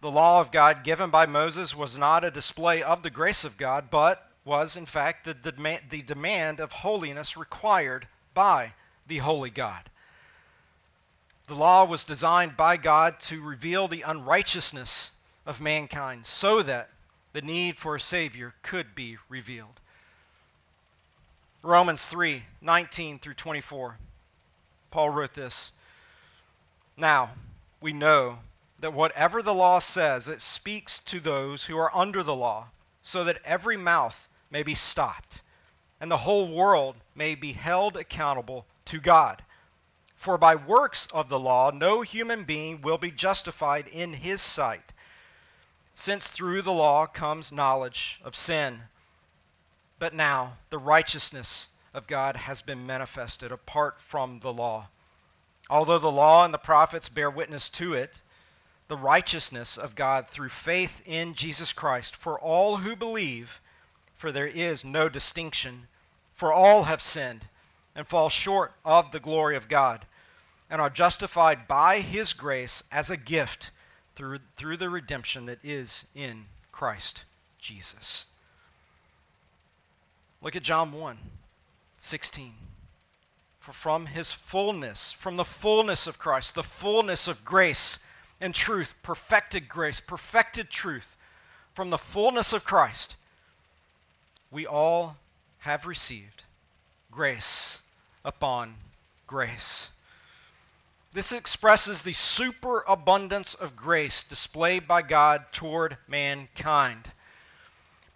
The 0.00 0.10
law 0.10 0.40
of 0.40 0.50
God 0.50 0.84
given 0.84 1.10
by 1.10 1.26
Moses 1.26 1.74
was 1.74 1.96
not 1.96 2.24
a 2.24 2.30
display 2.30 2.82
of 2.82 3.02
the 3.02 3.10
grace 3.10 3.44
of 3.44 3.56
God, 3.56 3.88
but 3.90 4.30
was, 4.44 4.76
in 4.76 4.86
fact, 4.86 5.24
the, 5.24 5.34
the, 5.34 5.80
the 5.88 6.02
demand 6.02 6.60
of 6.60 6.72
holiness 6.72 7.36
required 7.36 8.08
by 8.36 8.74
the 9.06 9.18
holy 9.18 9.50
God. 9.50 9.88
The 11.48 11.54
law 11.54 11.84
was 11.84 12.04
designed 12.04 12.56
by 12.56 12.76
God 12.76 13.18
to 13.20 13.40
reveal 13.40 13.88
the 13.88 14.02
unrighteousness 14.02 15.12
of 15.46 15.60
mankind 15.60 16.26
so 16.26 16.60
that 16.62 16.90
the 17.32 17.40
need 17.40 17.76
for 17.76 17.96
a 17.96 18.00
Savior 18.00 18.54
could 18.62 18.94
be 18.94 19.16
revealed. 19.28 19.80
Romans 21.62 22.06
3 22.06 22.42
19 22.60 23.18
through 23.18 23.34
24. 23.34 23.96
Paul 24.90 25.10
wrote 25.10 25.34
this 25.34 25.72
Now, 26.96 27.30
we 27.80 27.92
know 27.92 28.40
that 28.80 28.92
whatever 28.92 29.40
the 29.40 29.54
law 29.54 29.78
says, 29.78 30.28
it 30.28 30.42
speaks 30.42 30.98
to 30.98 31.20
those 31.20 31.64
who 31.64 31.78
are 31.78 31.96
under 31.96 32.22
the 32.22 32.34
law, 32.34 32.66
so 33.00 33.24
that 33.24 33.40
every 33.44 33.76
mouth 33.76 34.28
may 34.50 34.62
be 34.62 34.74
stopped, 34.74 35.42
and 36.00 36.10
the 36.10 36.18
whole 36.18 36.48
world 36.48 36.96
may 37.14 37.34
be 37.34 37.52
held 37.52 37.96
accountable 37.96 38.66
to 38.86 39.00
God. 39.00 39.42
For 40.14 40.38
by 40.38 40.54
works 40.54 41.08
of 41.12 41.28
the 41.28 41.38
law, 41.38 41.70
no 41.70 42.02
human 42.02 42.44
being 42.44 42.80
will 42.80 42.98
be 42.98 43.10
justified 43.10 43.86
in 43.86 44.14
his 44.14 44.40
sight, 44.40 44.92
since 45.94 46.26
through 46.26 46.62
the 46.62 46.72
law 46.72 47.06
comes 47.06 47.52
knowledge 47.52 48.20
of 48.24 48.34
sin. 48.34 48.82
But 49.98 50.14
now 50.14 50.58
the 50.70 50.78
righteousness 50.78 51.68
of 51.94 52.06
God 52.06 52.36
has 52.36 52.60
been 52.60 52.86
manifested 52.86 53.50
apart 53.50 54.00
from 54.00 54.40
the 54.40 54.52
law. 54.52 54.88
Although 55.70 55.98
the 55.98 56.12
law 56.12 56.44
and 56.44 56.52
the 56.52 56.58
prophets 56.58 57.08
bear 57.08 57.30
witness 57.30 57.68
to 57.70 57.94
it, 57.94 58.20
the 58.88 58.96
righteousness 58.96 59.76
of 59.76 59.94
God 59.94 60.28
through 60.28 60.50
faith 60.50 61.02
in 61.04 61.34
Jesus 61.34 61.72
Christ 61.72 62.14
for 62.14 62.38
all 62.38 62.78
who 62.78 62.94
believe, 62.94 63.60
for 64.16 64.32
there 64.32 64.46
is 64.46 64.84
no 64.84 65.08
distinction, 65.08 65.88
for 66.34 66.52
all 66.52 66.84
have 66.84 67.02
sinned 67.02 67.46
and 67.94 68.06
fall 68.06 68.28
short 68.28 68.72
of 68.84 69.12
the 69.12 69.20
glory 69.20 69.56
of 69.56 69.68
God, 69.68 70.06
and 70.68 70.80
are 70.80 70.90
justified 70.90 71.68
by 71.68 72.00
his 72.00 72.32
grace 72.32 72.82
as 72.90 73.10
a 73.10 73.16
gift 73.16 73.70
through, 74.14 74.38
through 74.56 74.76
the 74.76 74.90
redemption 74.90 75.46
that 75.46 75.58
is 75.62 76.04
in 76.14 76.46
Christ 76.72 77.24
Jesus. 77.58 78.26
Look 80.42 80.56
at 80.56 80.62
John 80.62 80.92
1 80.92 81.18
16. 81.98 82.52
For 83.58 83.72
from 83.72 84.06
his 84.06 84.30
fullness, 84.30 85.12
from 85.12 85.36
the 85.36 85.44
fullness 85.44 86.06
of 86.06 86.18
Christ, 86.18 86.54
the 86.54 86.62
fullness 86.62 87.26
of 87.26 87.44
grace 87.44 87.98
and 88.40 88.54
truth, 88.54 88.94
perfected 89.02 89.68
grace, 89.68 89.98
perfected 89.98 90.70
truth, 90.70 91.16
from 91.74 91.90
the 91.90 91.98
fullness 91.98 92.52
of 92.52 92.64
Christ, 92.64 93.16
we 94.50 94.66
all 94.66 95.16
have 95.58 95.86
received 95.86 96.44
grace 97.10 97.80
upon 98.24 98.74
grace. 99.26 99.90
This 101.12 101.32
expresses 101.32 102.02
the 102.02 102.12
superabundance 102.12 103.54
of 103.54 103.74
grace 103.74 104.22
displayed 104.22 104.86
by 104.86 105.02
God 105.02 105.46
toward 105.50 105.96
mankind. 106.06 107.12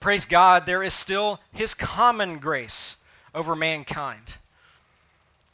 Praise 0.01 0.27
God, 0.27 0.67
there 0.67 0.83
is 0.83 0.95
still 0.95 1.41
His 1.53 1.75
common 1.75 2.39
grace 2.39 2.97
over 3.35 3.57
mankind. 3.57 4.37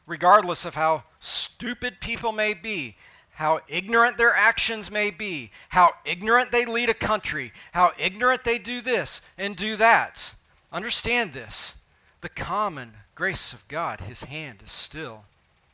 Regardless 0.06 0.64
of 0.64 0.74
how 0.74 1.04
stupid 1.20 2.00
people 2.00 2.32
may 2.32 2.52
be, 2.52 2.96
how 3.30 3.60
ignorant 3.68 4.16
their 4.16 4.34
actions 4.34 4.90
may 4.90 5.10
be, 5.10 5.50
how 5.68 5.90
ignorant 6.04 6.52
they 6.52 6.64
lead 6.64 6.88
a 6.88 6.94
country, 6.94 7.52
how 7.72 7.92
ignorant 7.98 8.44
they 8.44 8.58
do 8.58 8.80
this 8.80 9.20
and 9.36 9.56
do 9.56 9.76
that. 9.76 10.34
Understand 10.76 11.32
this 11.32 11.76
the 12.20 12.28
common 12.28 12.92
grace 13.14 13.54
of 13.54 13.66
God, 13.66 14.02
his 14.02 14.24
hand 14.24 14.60
is 14.62 14.70
still 14.70 15.24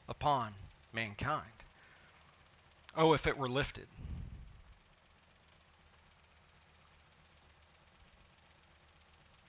upon 0.08 0.52
mankind. 0.92 1.64
Oh, 2.96 3.12
if 3.12 3.26
it 3.26 3.36
were 3.36 3.48
lifted. 3.48 3.88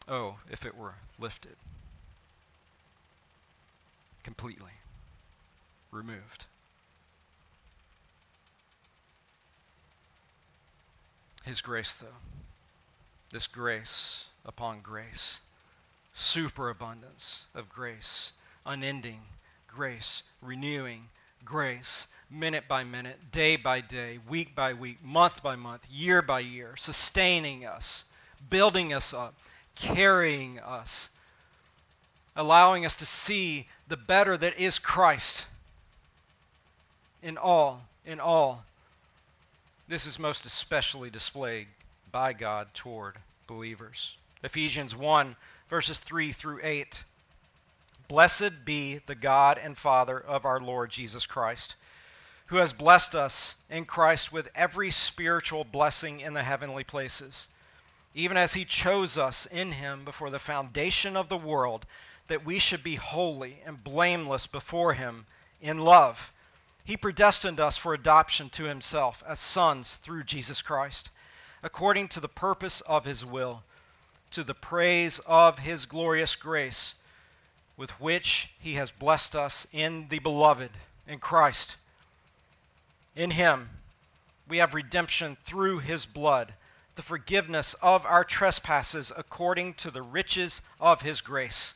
Oh, 0.07 0.37
if 0.49 0.65
it 0.65 0.75
were 0.75 0.95
lifted 1.19 1.55
completely 4.23 4.71
removed. 5.91 6.45
His 11.43 11.61
grace, 11.61 11.95
though, 11.97 12.07
this 13.31 13.45
grace 13.45 14.25
upon 14.45 14.81
grace, 14.81 15.39
superabundance 16.13 17.45
of 17.55 17.69
grace, 17.69 18.33
unending 18.65 19.21
grace, 19.67 20.23
renewing 20.41 21.05
grace, 21.43 22.07
minute 22.29 22.65
by 22.67 22.83
minute, 22.83 23.31
day 23.31 23.55
by 23.55 23.81
day, 23.81 24.19
week 24.27 24.55
by 24.55 24.73
week, 24.73 25.03
month 25.03 25.41
by 25.41 25.55
month, 25.55 25.87
year 25.91 26.21
by 26.21 26.39
year, 26.39 26.75
sustaining 26.77 27.65
us, 27.65 28.05
building 28.49 28.93
us 28.93 29.13
up, 29.13 29.33
carrying 29.75 30.59
us, 30.59 31.09
allowing 32.35 32.85
us 32.85 32.95
to 32.95 33.05
see 33.05 33.67
the 33.87 33.97
better 33.97 34.37
that 34.37 34.57
is 34.57 34.79
Christ 34.79 35.45
in 37.21 37.37
all, 37.37 37.85
in 38.05 38.19
all. 38.19 38.65
This 39.87 40.05
is 40.05 40.17
most 40.17 40.45
especially 40.45 41.09
displayed 41.09 41.67
by 42.11 42.33
God 42.33 42.67
toward 42.73 43.17
believers. 43.47 44.15
Ephesians 44.43 44.95
1, 44.95 45.35
verses 45.69 45.99
3 45.99 46.31
through 46.31 46.59
8. 46.61 47.03
Blessed 48.07 48.65
be 48.65 48.99
the 49.05 49.15
God 49.15 49.59
and 49.61 49.77
Father 49.77 50.19
of 50.19 50.45
our 50.45 50.59
Lord 50.59 50.91
Jesus 50.91 51.25
Christ, 51.25 51.75
who 52.47 52.57
has 52.57 52.73
blessed 52.73 53.15
us 53.15 53.55
in 53.69 53.85
Christ 53.85 54.31
with 54.31 54.49
every 54.53 54.91
spiritual 54.91 55.63
blessing 55.63 56.19
in 56.19 56.33
the 56.33 56.43
heavenly 56.43 56.83
places, 56.83 57.47
even 58.13 58.37
as 58.37 58.53
he 58.53 58.65
chose 58.65 59.17
us 59.17 59.45
in 59.45 59.73
him 59.73 60.05
before 60.05 60.29
the 60.29 60.39
foundation 60.39 61.15
of 61.15 61.29
the 61.29 61.37
world, 61.37 61.85
that 62.27 62.45
we 62.45 62.59
should 62.59 62.83
be 62.83 62.95
holy 62.95 63.59
and 63.65 63.83
blameless 63.83 64.45
before 64.45 64.93
him 64.93 65.25
in 65.61 65.77
love 65.77 66.33
he 66.83 66.97
predestined 66.97 67.59
us 67.59 67.77
for 67.77 67.93
adoption 67.93 68.49
to 68.49 68.65
himself 68.65 69.23
as 69.27 69.39
sons 69.39 69.95
through 69.95 70.25
Jesus 70.25 70.61
Christ, 70.61 71.09
according 71.61 72.09
to 72.09 72.19
the 72.19 72.27
purpose 72.27 72.81
of 72.81 73.05
his 73.05 73.25
will, 73.25 73.63
to 74.33 74.43
the 74.43 74.53
praise 74.53 75.19
of 75.25 75.59
his 75.59 75.85
glorious 75.85 76.35
grace, 76.35 76.95
with 77.77 77.91
which 78.01 78.49
he 78.59 78.73
has 78.73 78.91
blessed 78.91 79.35
us 79.35 79.67
in 79.71 80.07
the 80.09 80.19
beloved, 80.19 80.71
in 81.07 81.19
Christ. 81.19 81.75
In 83.15 83.31
him 83.31 83.69
we 84.47 84.57
have 84.57 84.73
redemption 84.73 85.37
through 85.45 85.79
his 85.79 86.05
blood, 86.05 86.53
the 86.95 87.01
forgiveness 87.01 87.75
of 87.81 88.05
our 88.05 88.23
trespasses 88.23 89.11
according 89.15 89.75
to 89.75 89.89
the 89.89 90.01
riches 90.01 90.61
of 90.79 91.01
his 91.01 91.21
grace, 91.21 91.75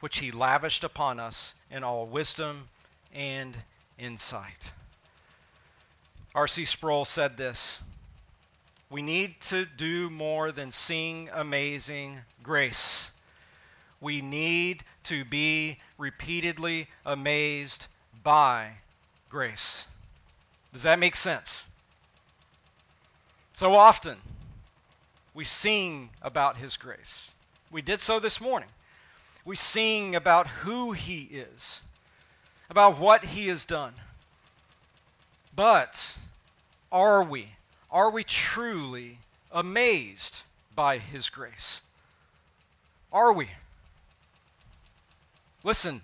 which 0.00 0.18
he 0.18 0.30
lavished 0.30 0.84
upon 0.84 1.18
us 1.18 1.54
in 1.70 1.82
all 1.82 2.06
wisdom 2.06 2.68
and 3.12 3.56
insight. 3.98 4.72
R.C. 6.34 6.66
Sproul 6.66 7.04
said 7.04 7.36
this 7.36 7.80
We 8.90 9.02
need 9.02 9.40
to 9.42 9.66
do 9.66 10.08
more 10.08 10.50
than 10.50 10.70
sing 10.70 11.28
amazing 11.32 12.20
grace. 12.42 13.12
We 14.00 14.20
need 14.20 14.84
to 15.04 15.24
be 15.24 15.78
repeatedly 15.98 16.88
amazed 17.04 17.86
by 18.22 18.78
grace. 19.28 19.86
Does 20.72 20.84
that 20.84 20.98
make 20.98 21.16
sense? 21.16 21.66
So 23.52 23.74
often, 23.74 24.18
we 25.34 25.44
sing 25.44 26.10
about 26.22 26.56
His 26.56 26.76
grace. 26.76 27.32
We 27.70 27.82
did 27.82 28.00
so 28.00 28.18
this 28.18 28.40
morning. 28.40 28.68
We 29.44 29.56
sing 29.56 30.14
about 30.14 30.46
who 30.46 30.92
He 30.92 31.22
is 31.22 31.82
about 32.70 32.98
what 32.98 33.24
he 33.24 33.48
has 33.48 33.64
done. 33.64 33.94
But 35.54 36.18
are 36.92 37.22
we? 37.22 37.50
Are 37.90 38.10
we 38.10 38.24
truly 38.24 39.18
amazed 39.50 40.42
by 40.74 40.98
his 40.98 41.28
grace? 41.30 41.80
Are 43.12 43.32
we? 43.32 43.48
Listen, 45.64 46.02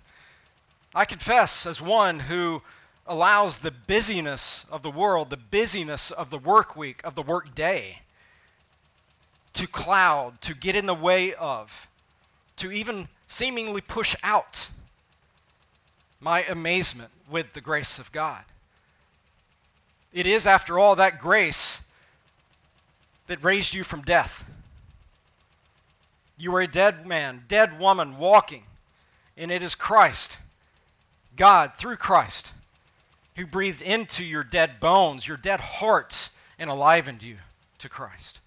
I 0.93 1.05
confess 1.05 1.65
as 1.65 1.79
one 1.79 2.21
who 2.21 2.61
allows 3.07 3.59
the 3.59 3.71
busyness 3.71 4.65
of 4.71 4.81
the 4.81 4.89
world, 4.89 5.29
the 5.29 5.37
busyness 5.37 6.09
of 6.09 6.31
the 6.31 6.37
work 6.37 6.75
week, 6.75 7.01
of 7.03 7.15
the 7.15 7.21
work 7.21 7.53
day, 7.53 8.01
to 9.53 9.67
cloud, 9.67 10.41
to 10.41 10.53
get 10.55 10.75
in 10.75 10.85
the 10.85 10.95
way 10.95 11.33
of, 11.35 11.87
to 12.57 12.71
even 12.71 13.07
seemingly 13.27 13.81
push 13.81 14.15
out 14.23 14.69
my 16.19 16.43
amazement 16.43 17.11
with 17.29 17.53
the 17.53 17.61
grace 17.61 17.99
of 17.99 18.11
God. 18.11 18.43
It 20.15 20.25
is, 20.25 20.47
after 20.47 20.79
all, 20.79 20.95
that 20.95 21.19
grace 21.19 21.81
that 23.27 23.43
raised 23.43 23.73
you 23.73 23.83
from 23.83 24.01
death. 24.01 24.45
You 26.37 26.53
were 26.53 26.61
a 26.61 26.67
dead 26.67 27.05
man, 27.05 27.43
dead 27.49 27.77
woman 27.77 28.17
walking, 28.17 28.63
and 29.35 29.51
it 29.51 29.61
is 29.61 29.75
Christ, 29.75 30.37
God, 31.35 31.73
through 31.77 31.97
Christ, 31.97 32.53
who 33.35 33.45
breathed 33.45 33.81
into 33.81 34.23
your 34.23 34.43
dead 34.43 34.79
bones, 34.79 35.27
your 35.27 35.35
dead 35.35 35.59
hearts, 35.59 36.29
and 36.57 36.69
alivened 36.69 37.21
you 37.21 37.35
to 37.79 37.89
Christ. 37.89 38.39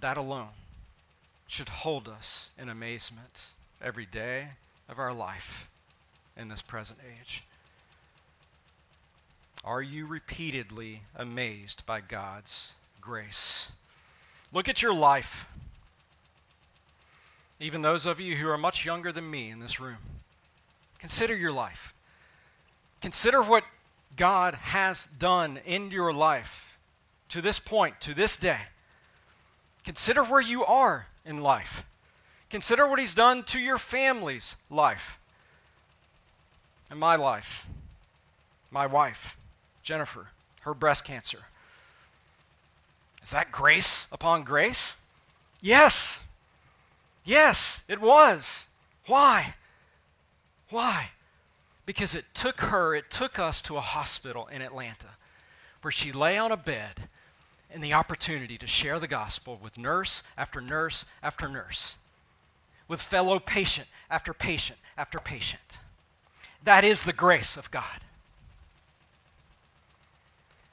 That 0.00 0.16
alone 0.16 0.50
should 1.48 1.68
hold 1.68 2.06
us 2.06 2.50
in 2.56 2.68
amazement 2.68 3.46
every 3.82 4.06
day 4.06 4.50
of 4.88 5.00
our 5.00 5.12
life 5.12 5.68
in 6.36 6.46
this 6.46 6.62
present 6.62 7.00
age? 7.20 7.42
Are 9.68 9.82
you 9.82 10.06
repeatedly 10.06 11.02
amazed 11.14 11.84
by 11.84 12.00
God's 12.00 12.72
grace? 13.02 13.70
Look 14.50 14.66
at 14.66 14.80
your 14.80 14.94
life. 14.94 15.46
Even 17.60 17.82
those 17.82 18.06
of 18.06 18.18
you 18.18 18.36
who 18.36 18.48
are 18.48 18.56
much 18.56 18.86
younger 18.86 19.12
than 19.12 19.30
me 19.30 19.50
in 19.50 19.60
this 19.60 19.78
room, 19.78 19.98
consider 20.98 21.36
your 21.36 21.52
life. 21.52 21.92
Consider 23.02 23.42
what 23.42 23.62
God 24.16 24.54
has 24.54 25.04
done 25.04 25.60
in 25.66 25.90
your 25.90 26.14
life 26.14 26.78
to 27.28 27.42
this 27.42 27.58
point, 27.58 28.00
to 28.00 28.14
this 28.14 28.38
day. 28.38 28.60
Consider 29.84 30.24
where 30.24 30.40
you 30.40 30.64
are 30.64 31.08
in 31.26 31.42
life. 31.42 31.84
Consider 32.48 32.88
what 32.88 33.00
he's 33.00 33.12
done 33.12 33.42
to 33.42 33.58
your 33.58 33.76
family's 33.76 34.56
life 34.70 35.18
and 36.90 36.98
my 36.98 37.16
life. 37.16 37.66
My 38.70 38.86
wife, 38.86 39.37
Jennifer, 39.88 40.26
her 40.60 40.74
breast 40.74 41.06
cancer. 41.06 41.46
Is 43.22 43.30
that 43.30 43.50
grace 43.50 44.06
upon 44.12 44.44
grace? 44.44 44.96
Yes. 45.62 46.20
Yes, 47.24 47.84
it 47.88 47.98
was. 47.98 48.68
Why? 49.06 49.54
Why? 50.68 51.12
Because 51.86 52.14
it 52.14 52.26
took 52.34 52.60
her, 52.60 52.94
it 52.94 53.10
took 53.10 53.38
us 53.38 53.62
to 53.62 53.78
a 53.78 53.80
hospital 53.80 54.46
in 54.48 54.60
Atlanta 54.60 55.08
where 55.80 55.90
she 55.90 56.12
lay 56.12 56.36
on 56.36 56.52
a 56.52 56.58
bed 56.58 57.08
and 57.72 57.82
the 57.82 57.94
opportunity 57.94 58.58
to 58.58 58.66
share 58.66 58.98
the 58.98 59.08
gospel 59.08 59.58
with 59.62 59.78
nurse 59.78 60.22
after 60.36 60.60
nurse 60.60 61.06
after 61.22 61.48
nurse 61.48 61.96
with 62.88 63.00
fellow 63.00 63.38
patient 63.38 63.88
after 64.10 64.34
patient 64.34 64.78
after 64.98 65.18
patient. 65.18 65.78
That 66.62 66.84
is 66.84 67.04
the 67.04 67.14
grace 67.14 67.56
of 67.56 67.70
God. 67.70 68.02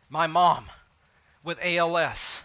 My 0.10 0.28
mom 0.28 0.66
with 1.44 1.60
ALS, 1.64 2.44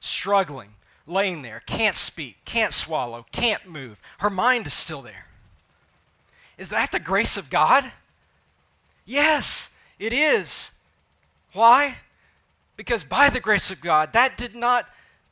struggling, 0.00 0.74
laying 1.06 1.42
there, 1.42 1.62
can't 1.66 1.96
speak, 1.96 2.36
can't 2.44 2.74
swallow, 2.74 3.26
can't 3.32 3.66
move. 3.68 4.00
Her 4.18 4.30
mind 4.30 4.66
is 4.66 4.74
still 4.74 5.02
there. 5.02 5.26
Is 6.58 6.68
that 6.70 6.92
the 6.92 6.98
grace 6.98 7.36
of 7.36 7.50
God? 7.50 7.90
Yes, 9.06 9.70
it 9.98 10.12
is. 10.12 10.72
Why? 11.52 11.96
Because 12.76 13.02
by 13.02 13.28
the 13.28 13.40
grace 13.40 13.70
of 13.70 13.80
God, 13.80 14.12
that 14.12 14.36
did 14.36 14.54
not 14.54 14.86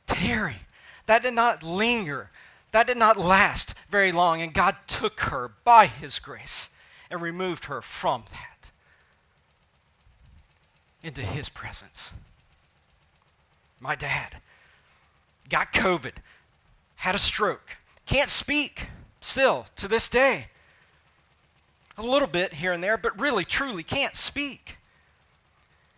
tarry, 0.05 0.57
that 1.05 1.23
did 1.23 1.33
not 1.33 1.63
linger, 1.63 2.29
that 2.71 2.87
did 2.87 2.97
not 2.97 3.17
last 3.17 3.73
very 3.89 4.11
long, 4.11 4.41
and 4.41 4.53
God 4.53 4.75
took 4.87 5.21
her 5.21 5.51
by 5.63 5.87
His 5.87 6.19
grace 6.19 6.69
and 7.09 7.21
removed 7.21 7.65
her 7.65 7.81
from 7.81 8.25
that 8.31 8.58
into 11.03 11.21
His 11.21 11.49
presence. 11.49 12.13
My 13.79 13.95
dad 13.95 14.37
got 15.49 15.73
COVID 15.73 16.13
had 16.97 17.15
a 17.15 17.19
stroke. 17.19 17.77
Can't 18.05 18.29
speak 18.29 18.87
still 19.21 19.65
to 19.77 19.87
this 19.87 20.07
day. 20.07 20.47
A 21.97 22.01
little 22.01 22.27
bit 22.27 22.55
here 22.55 22.71
and 22.71 22.83
there, 22.83 22.97
but 22.97 23.19
really, 23.19 23.45
truly 23.45 23.83
can't 23.83 24.15
speak. 24.15 24.77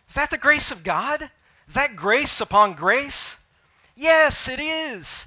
Is 0.08 0.14
that 0.14 0.30
the 0.30 0.38
grace 0.38 0.70
of 0.70 0.84
God? 0.84 1.30
Is 1.66 1.74
that 1.74 1.96
grace 1.96 2.40
upon 2.40 2.74
grace? 2.74 3.38
Yes, 3.96 4.48
it 4.48 4.60
is. 4.60 5.26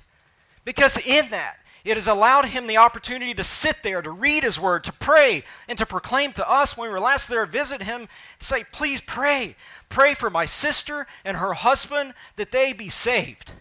Because 0.64 0.98
in 0.98 1.30
that, 1.30 1.58
it 1.86 1.98
has 1.98 2.08
allowed 2.08 2.46
him 2.46 2.66
the 2.66 2.78
opportunity 2.78 3.36
to 3.36 3.44
sit 3.44 3.84
there, 3.84 4.02
to 4.02 4.10
read 4.10 4.44
his 4.44 4.60
word, 4.60 4.84
to 4.86 4.92
pray, 4.92 5.44
and 5.70 5.78
to 5.78 5.86
proclaim 5.86 6.34
to 6.34 6.50
us 6.50 6.76
when 6.76 6.90
we 6.90 6.94
were 6.94 7.00
last 7.00 7.30
there 7.30 7.46
visit 7.46 7.84
him, 7.84 8.08
say, 8.40 8.64
Please 8.72 9.02
pray. 9.02 9.56
Pray 9.88 10.16
for 10.16 10.32
my 10.32 10.46
sister 10.46 11.06
and 11.24 11.38
her 11.38 11.54
husband 11.54 12.16
that 12.38 12.52
they 12.52 12.74
be 12.74 12.90
saved. 12.90 13.54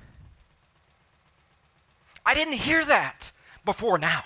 I 2.25 2.33
didn't 2.33 2.55
hear 2.55 2.83
that 2.87 3.31
before 3.63 3.99
now. 3.99 4.25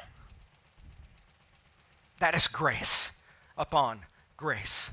That 2.20 2.36
is 2.36 2.46
grace 2.46 3.10
upon 3.56 4.02
grace. 4.36 4.92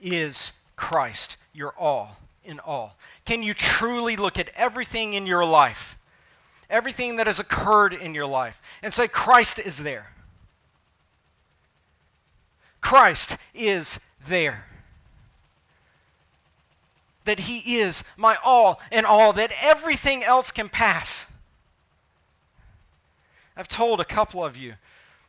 Is 0.00 0.52
Christ 0.76 1.38
your 1.54 1.72
all 1.78 2.18
in 2.44 2.60
all? 2.60 2.96
Can 3.24 3.42
you 3.42 3.54
truly 3.54 4.16
look 4.16 4.38
at 4.38 4.50
everything 4.54 5.14
in 5.14 5.26
your 5.26 5.46
life, 5.46 5.97
everything 6.70 7.16
that 7.16 7.26
has 7.26 7.40
occurred 7.40 7.92
in 7.92 8.14
your 8.14 8.26
life, 8.26 8.60
and 8.82 8.92
say, 8.92 9.08
Christ 9.08 9.58
is 9.58 9.78
there? 9.78 10.08
Christ 12.80 13.36
is 13.54 13.98
there. 14.26 14.64
That 17.24 17.40
He 17.40 17.78
is 17.78 18.04
my 18.16 18.38
all 18.44 18.80
and 18.90 19.04
all, 19.04 19.32
that 19.34 19.52
everything 19.62 20.24
else 20.24 20.50
can 20.50 20.68
pass. 20.68 21.26
I've 23.56 23.68
told 23.68 24.00
a 24.00 24.04
couple 24.04 24.44
of 24.44 24.56
you 24.56 24.74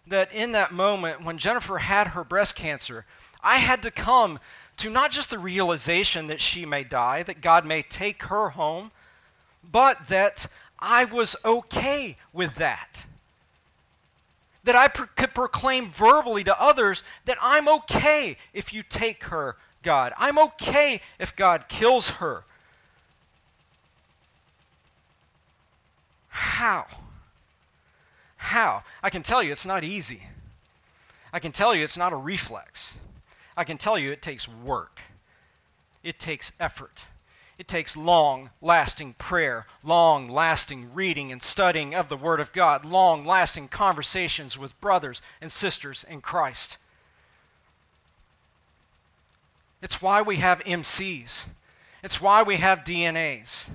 that 0.07 0.31
in 0.33 0.51
that 0.51 0.71
moment 0.71 1.23
when 1.23 1.37
Jennifer 1.37 1.79
had 1.79 2.09
her 2.09 2.23
breast 2.23 2.55
cancer, 2.55 3.05
I 3.41 3.57
had 3.57 3.81
to 3.83 3.91
come 3.91 4.39
to 4.77 4.89
not 4.89 5.11
just 5.11 5.29
the 5.29 5.39
realization 5.39 6.27
that 6.27 6.39
she 6.41 6.65
may 6.65 6.83
die, 6.83 7.23
that 7.23 7.41
God 7.41 7.65
may 7.65 7.81
take 7.81 8.23
her 8.23 8.49
home, 8.49 8.91
but 9.69 10.07
that 10.07 10.47
I 10.79 11.05
was 11.05 11.35
okay 11.43 12.17
with 12.33 12.55
that. 12.55 13.05
That 14.63 14.75
I 14.75 14.87
pro- 14.87 15.07
could 15.15 15.33
proclaim 15.33 15.89
verbally 15.89 16.43
to 16.43 16.61
others 16.61 17.03
that 17.25 17.37
I'm 17.41 17.67
okay 17.67 18.37
if 18.53 18.73
you 18.73 18.83
take 18.83 19.25
her, 19.25 19.57
God. 19.83 20.13
I'm 20.17 20.37
okay 20.39 21.01
if 21.17 21.35
God 21.35 21.67
kills 21.67 22.09
her. 22.11 22.43
How? 26.29 26.85
How? 28.37 28.83
I 29.03 29.09
can 29.09 29.23
tell 29.23 29.43
you 29.43 29.51
it's 29.51 29.65
not 29.65 29.83
easy. 29.83 30.23
I 31.31 31.39
can 31.39 31.51
tell 31.51 31.75
you 31.75 31.83
it's 31.83 31.97
not 31.97 32.13
a 32.13 32.17
reflex. 32.17 32.93
I 33.55 33.63
can 33.63 33.77
tell 33.77 33.97
you 33.97 34.11
it 34.11 34.21
takes 34.21 34.47
work, 34.47 35.01
it 36.03 36.19
takes 36.19 36.51
effort. 36.59 37.05
It 37.59 37.67
takes 37.67 37.97
long 37.97 38.51
lasting 38.61 39.15
prayer, 39.17 39.67
long 39.83 40.29
lasting 40.29 40.93
reading 40.93 41.29
and 41.29 41.43
studying 41.43 41.93
of 41.93 42.07
the 42.07 42.15
Word 42.15 42.39
of 42.39 42.53
God, 42.53 42.85
long 42.85 43.25
lasting 43.25 43.67
conversations 43.67 44.57
with 44.57 44.79
brothers 44.79 45.21
and 45.41 45.51
sisters 45.51 46.05
in 46.09 46.21
Christ. 46.21 46.77
It's 49.81 50.01
why 50.01 50.21
we 50.21 50.37
have 50.37 50.61
MCs. 50.61 51.47
It's 52.01 52.21
why 52.21 52.43
we 52.43 52.55
have 52.55 52.85
DNAs. 52.85 53.67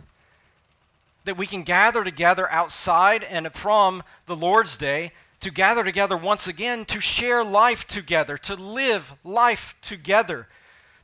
That 1.26 1.36
we 1.36 1.46
can 1.46 1.62
gather 1.62 2.02
together 2.04 2.50
outside 2.50 3.22
and 3.22 3.52
from 3.52 4.02
the 4.24 4.36
Lord's 4.36 4.78
Day 4.78 5.12
to 5.40 5.50
gather 5.50 5.84
together 5.84 6.16
once 6.16 6.48
again 6.48 6.86
to 6.86 7.02
share 7.02 7.44
life 7.44 7.86
together, 7.86 8.38
to 8.38 8.54
live 8.54 9.12
life 9.22 9.74
together, 9.82 10.48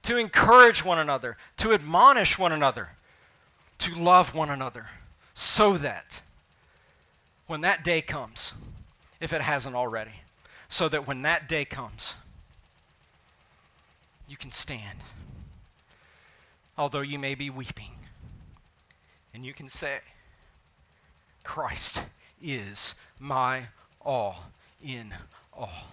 to 0.02 0.16
encourage 0.16 0.84
one 0.84 0.98
another, 0.98 1.36
to 1.58 1.72
admonish 1.72 2.38
one 2.38 2.52
another, 2.52 2.90
to 3.78 3.94
love 3.94 4.34
one 4.34 4.50
another, 4.50 4.86
so 5.34 5.76
that 5.76 6.22
when 7.46 7.60
that 7.62 7.84
day 7.84 8.00
comes, 8.00 8.52
if 9.20 9.32
it 9.32 9.42
hasn't 9.42 9.74
already, 9.74 10.22
so 10.68 10.88
that 10.88 11.06
when 11.06 11.22
that 11.22 11.48
day 11.48 11.64
comes, 11.64 12.14
you 14.28 14.36
can 14.36 14.52
stand. 14.52 15.00
Although 16.78 17.00
you 17.00 17.18
may 17.18 17.34
be 17.34 17.50
weeping, 17.50 17.90
and 19.34 19.44
you 19.44 19.52
can 19.52 19.68
say, 19.68 19.98
Christ 21.44 22.04
is 22.42 22.94
my 23.18 23.64
all 24.00 24.44
in 24.82 25.14
all. 25.52 25.88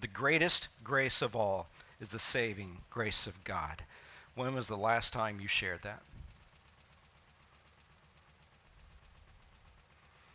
The 0.00 0.06
greatest 0.06 0.68
grace 0.82 1.20
of 1.22 1.36
all 1.36 1.66
is 2.00 2.10
the 2.10 2.18
saving 2.18 2.78
grace 2.88 3.26
of 3.26 3.44
God. 3.44 3.82
When 4.34 4.54
was 4.54 4.68
the 4.68 4.76
last 4.76 5.12
time 5.12 5.40
you 5.40 5.48
shared 5.48 5.82
that? 5.82 6.00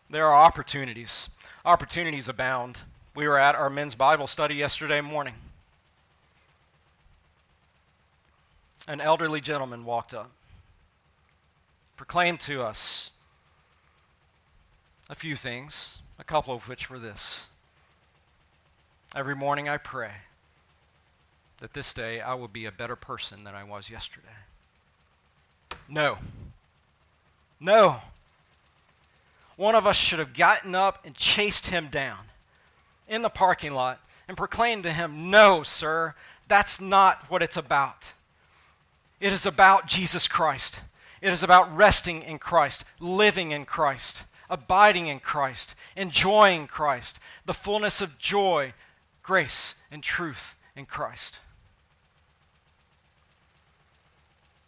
There 0.10 0.28
are 0.28 0.36
opportunities. 0.36 1.30
Opportunities 1.66 2.30
abound. 2.30 2.78
We 3.16 3.28
were 3.28 3.40
at 3.40 3.56
our 3.56 3.70
men's 3.70 3.96
Bible 3.96 4.28
study 4.28 4.56
yesterday 4.56 5.02
morning. 5.02 5.34
An 8.88 9.02
elderly 9.02 9.42
gentleman 9.42 9.84
walked 9.84 10.14
up, 10.14 10.30
proclaimed 11.98 12.40
to 12.42 12.62
us 12.62 13.10
a 15.10 15.16
few 15.16 15.36
things, 15.36 15.98
a 16.20 16.24
couple 16.24 16.54
of 16.54 16.70
which 16.70 16.88
were 16.88 17.00
this. 17.00 17.48
Every 19.16 19.36
morning 19.36 19.68
I 19.68 19.78
pray 19.78 20.12
that 21.66 21.74
this 21.74 21.96
day 21.96 22.22
I 22.22 22.36
will 22.36 22.48
be 22.48 22.66
a 22.66 22.72
better 22.72 22.96
person 22.96 23.44
than 23.44 23.56
I 23.56 23.64
was 23.64 23.90
yesterday. 23.90 24.28
No. 25.90 26.20
No. 27.60 28.02
One 29.56 29.74
of 29.74 29.88
us 29.88 29.96
should 29.96 30.20
have 30.20 30.36
gotten 30.36 30.76
up 30.76 31.04
and 31.08 31.16
chased 31.16 31.66
him 31.66 31.88
down 31.88 32.26
in 33.08 33.24
the 33.24 33.30
parking 33.30 33.74
lot 33.74 34.00
and 34.28 34.38
proclaimed 34.38 34.84
to 34.84 34.94
him, 34.94 35.32
No, 35.32 35.64
sir, 35.64 36.14
that's 36.48 36.80
not 36.80 37.32
what 37.32 37.42
it's 37.42 37.58
about. 37.58 38.14
It 39.20 39.34
is 39.34 39.48
about 39.48 39.88
Jesus 39.88 40.28
Christ. 40.28 40.82
It 41.20 41.34
is 41.34 41.42
about 41.42 41.76
resting 41.76 42.22
in 42.22 42.38
Christ, 42.38 42.86
living 43.00 43.50
in 43.50 43.66
Christ 43.66 44.24
abiding 44.48 45.08
in 45.08 45.20
Christ, 45.20 45.74
enjoying 45.96 46.68
Christ, 46.68 47.20
the 47.48 47.54
fullness 47.56 48.00
of 48.00 48.20
joy, 48.20 48.74
grace, 49.24 49.74
and 49.90 50.04
truth 50.04 50.54
in 50.76 50.86
Christ. 50.86 51.40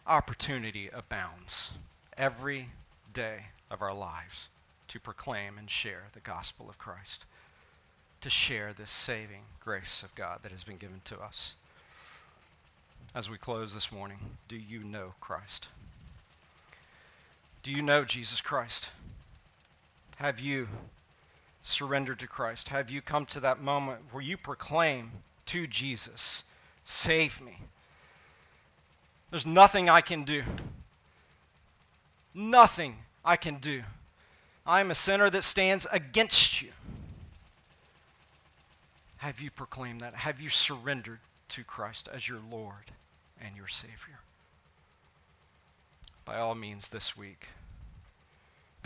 Opportunity 0.08 0.90
abounds 0.94 1.72
every 2.18 2.70
day 3.14 3.48
of 3.70 3.82
our 3.82 3.94
lives 3.94 4.48
to 4.88 5.02
proclaim 5.02 5.58
and 5.58 5.70
share 5.70 6.04
the 6.14 6.22
gospel 6.22 6.70
of 6.70 6.78
Christ, 6.78 7.26
to 8.22 8.30
share 8.30 8.72
this 8.72 8.90
saving 8.90 9.42
grace 9.60 10.04
of 10.04 10.16
God 10.16 10.40
that 10.44 10.52
has 10.54 10.64
been 10.64 10.78
given 10.78 11.02
to 11.04 11.20
us. 11.20 11.56
As 13.14 13.30
we 13.30 13.38
close 13.38 13.74
this 13.74 13.92
morning, 13.92 14.38
do 14.48 14.56
you 14.56 14.82
know 14.82 15.14
Christ? 15.20 15.68
Do 17.62 17.70
you 17.70 17.82
know 17.82 18.06
Jesus 18.06 18.40
Christ? 18.40 18.88
Have 20.20 20.40
you 20.40 20.70
surrendered 21.64 22.20
to 22.20 22.28
Christ? 22.28 22.70
Have 22.70 22.90
you 22.90 23.02
come 23.02 23.26
to 23.26 23.42
that 23.42 23.62
moment 23.62 24.04
where 24.12 24.24
you 24.24 24.38
proclaim 24.38 25.12
to 25.48 25.68
Jesus, 25.68 26.44
Save 26.86 27.42
me? 27.42 27.58
There's 29.30 29.46
nothing 29.46 29.90
I 29.90 30.02
can 30.02 30.24
do. 30.24 30.44
Nothing 32.34 32.98
I 33.26 33.36
can 33.36 33.58
do. 33.58 33.84
I 34.66 34.80
am 34.80 34.92
a 34.92 34.96
sinner 34.96 35.30
that 35.30 35.44
stands 35.44 35.88
against 35.92 36.62
you. 36.62 36.70
Have 39.18 39.40
you 39.40 39.50
proclaimed 39.50 40.02
that? 40.02 40.14
Have 40.14 40.40
you 40.40 40.50
surrendered 40.50 41.20
to 41.50 41.64
Christ 41.64 42.08
as 42.14 42.28
your 42.28 42.40
Lord 42.52 42.92
and 43.42 43.56
your 43.56 43.68
Savior? 43.68 44.20
By 46.26 46.38
all 46.38 46.56
means, 46.56 46.90
this 46.90 47.18
week 47.18 47.48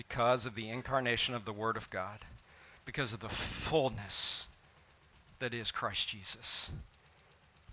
because 0.01 0.47
of 0.47 0.55
the 0.55 0.67
incarnation 0.67 1.35
of 1.35 1.45
the 1.45 1.53
Word 1.53 1.77
of 1.77 1.89
God, 1.91 2.19
because 2.85 3.13
of 3.13 3.19
the 3.19 3.29
fullness 3.29 4.47
that 5.37 5.53
is 5.53 5.71
Christ 5.71 6.07
Jesus. 6.07 6.71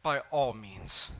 By 0.02 0.20
all 0.30 0.52
means, 0.52 1.10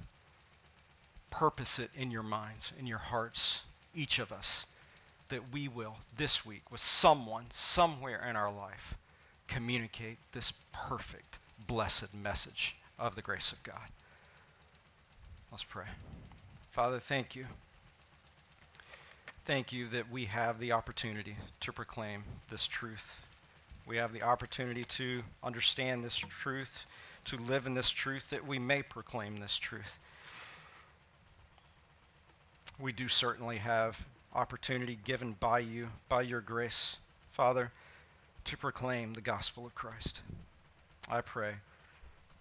purpose 1.31 1.79
it 1.79 1.91
in 1.97 2.11
your 2.11 2.23
minds, 2.23 2.73
in 2.79 2.87
your 2.87 2.99
hearts, 2.99 3.63
each 3.95 4.19
of 4.19 4.33
us, 4.33 4.67
that 5.29 5.53
we 5.53 5.69
will 5.69 5.97
this 6.17 6.45
week, 6.47 6.71
with 6.71 6.81
someone, 6.81 7.47
somewhere 7.51 8.25
in 8.29 8.37
our 8.37 8.53
life, 8.53 8.95
communicate 9.47 10.19
this 10.33 10.53
perfect, 10.73 11.39
blessed 11.67 12.15
message 12.15 12.77
of 12.99 13.15
the 13.15 13.23
grace 13.23 13.53
of 13.53 13.63
God. 13.63 13.89
Let's 15.51 15.65
pray. 15.65 15.87
Father, 16.71 17.01
thank 17.01 17.35
you. 17.35 17.47
Thank 19.45 19.73
you 19.73 19.89
that 19.89 20.11
we 20.11 20.27
have 20.27 20.61
the 20.61 20.73
opportunity 20.73 21.37
to 21.61 21.73
proclaim 21.73 22.25
this 22.51 22.67
truth. 22.67 23.17
We 23.87 23.97
have 23.97 24.13
the 24.13 24.23
opportunity 24.23 24.85
to 24.85 25.23
understand 25.43 26.05
this 26.05 26.17
truth, 26.17 26.85
to 27.25 27.39
live 27.39 27.67
in 27.67 27.73
this 27.73 27.91
truth, 27.91 28.29
that 28.29 28.47
we 28.47 28.59
may 28.59 28.83
proclaim 28.83 29.41
this 29.41 29.57
truth. 29.57 29.99
We 32.81 32.93
do 32.93 33.09
certainly 33.09 33.57
have 33.59 34.07
opportunity 34.33 34.99
given 35.03 35.37
by 35.41 35.59
you, 35.61 35.89
by 36.09 36.23
your 36.23 36.41
grace, 36.41 36.97
Father, 37.33 37.73
to 38.45 38.57
proclaim 38.57 39.15
the 39.15 39.21
gospel 39.21 39.67
of 39.67 39.75
Christ. 39.75 40.21
I 41.11 41.21
pray. 41.21 41.55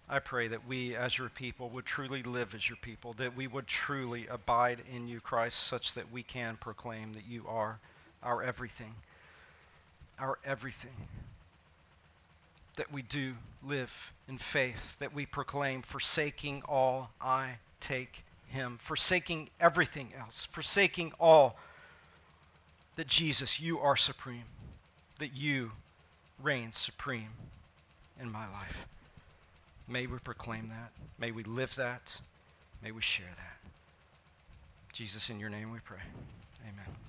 I 0.08 0.20
pray 0.20 0.48
that 0.48 0.66
we, 0.66 0.94
as 0.94 1.18
your 1.18 1.28
people, 1.28 1.68
would 1.70 1.84
truly 1.84 2.22
live 2.22 2.54
as 2.54 2.68
your 2.68 2.78
people, 2.80 3.14
that 3.14 3.36
we 3.36 3.46
would 3.46 3.66
truly 3.66 4.26
abide 4.26 4.80
in 4.94 5.08
you, 5.08 5.20
Christ, 5.20 5.58
such 5.58 5.94
that 5.94 6.10
we 6.10 6.22
can 6.22 6.56
proclaim 6.56 7.12
that 7.14 7.26
you 7.28 7.44
are 7.46 7.78
our 8.22 8.42
everything, 8.42 8.94
our 10.18 10.38
everything. 10.44 11.08
That 12.76 12.92
we 12.92 13.02
do 13.02 13.34
live 13.62 14.12
in 14.28 14.38
faith, 14.38 14.98
that 15.00 15.12
we 15.12 15.26
proclaim, 15.26 15.82
forsaking 15.82 16.62
all, 16.68 17.10
I 17.20 17.56
take 17.80 18.24
him, 18.48 18.78
forsaking 18.82 19.50
everything 19.60 20.12
else, 20.18 20.46
forsaking 20.50 21.12
all, 21.18 21.56
that 22.96 23.06
Jesus, 23.06 23.60
you 23.60 23.78
are 23.78 23.96
supreme, 23.96 24.44
that 25.18 25.34
you 25.34 25.72
reign 26.42 26.72
supreme 26.72 27.30
in 28.20 28.30
my 28.30 28.46
life. 28.50 28.86
May 29.86 30.06
we 30.06 30.18
proclaim 30.18 30.68
that. 30.68 30.90
May 31.18 31.30
we 31.30 31.42
live 31.42 31.74
that. 31.76 32.18
May 32.82 32.92
we 32.92 33.00
share 33.00 33.26
that. 33.36 33.70
Jesus, 34.92 35.30
in 35.30 35.40
your 35.40 35.50
name 35.50 35.72
we 35.72 35.78
pray. 35.78 36.02
Amen. 36.62 37.07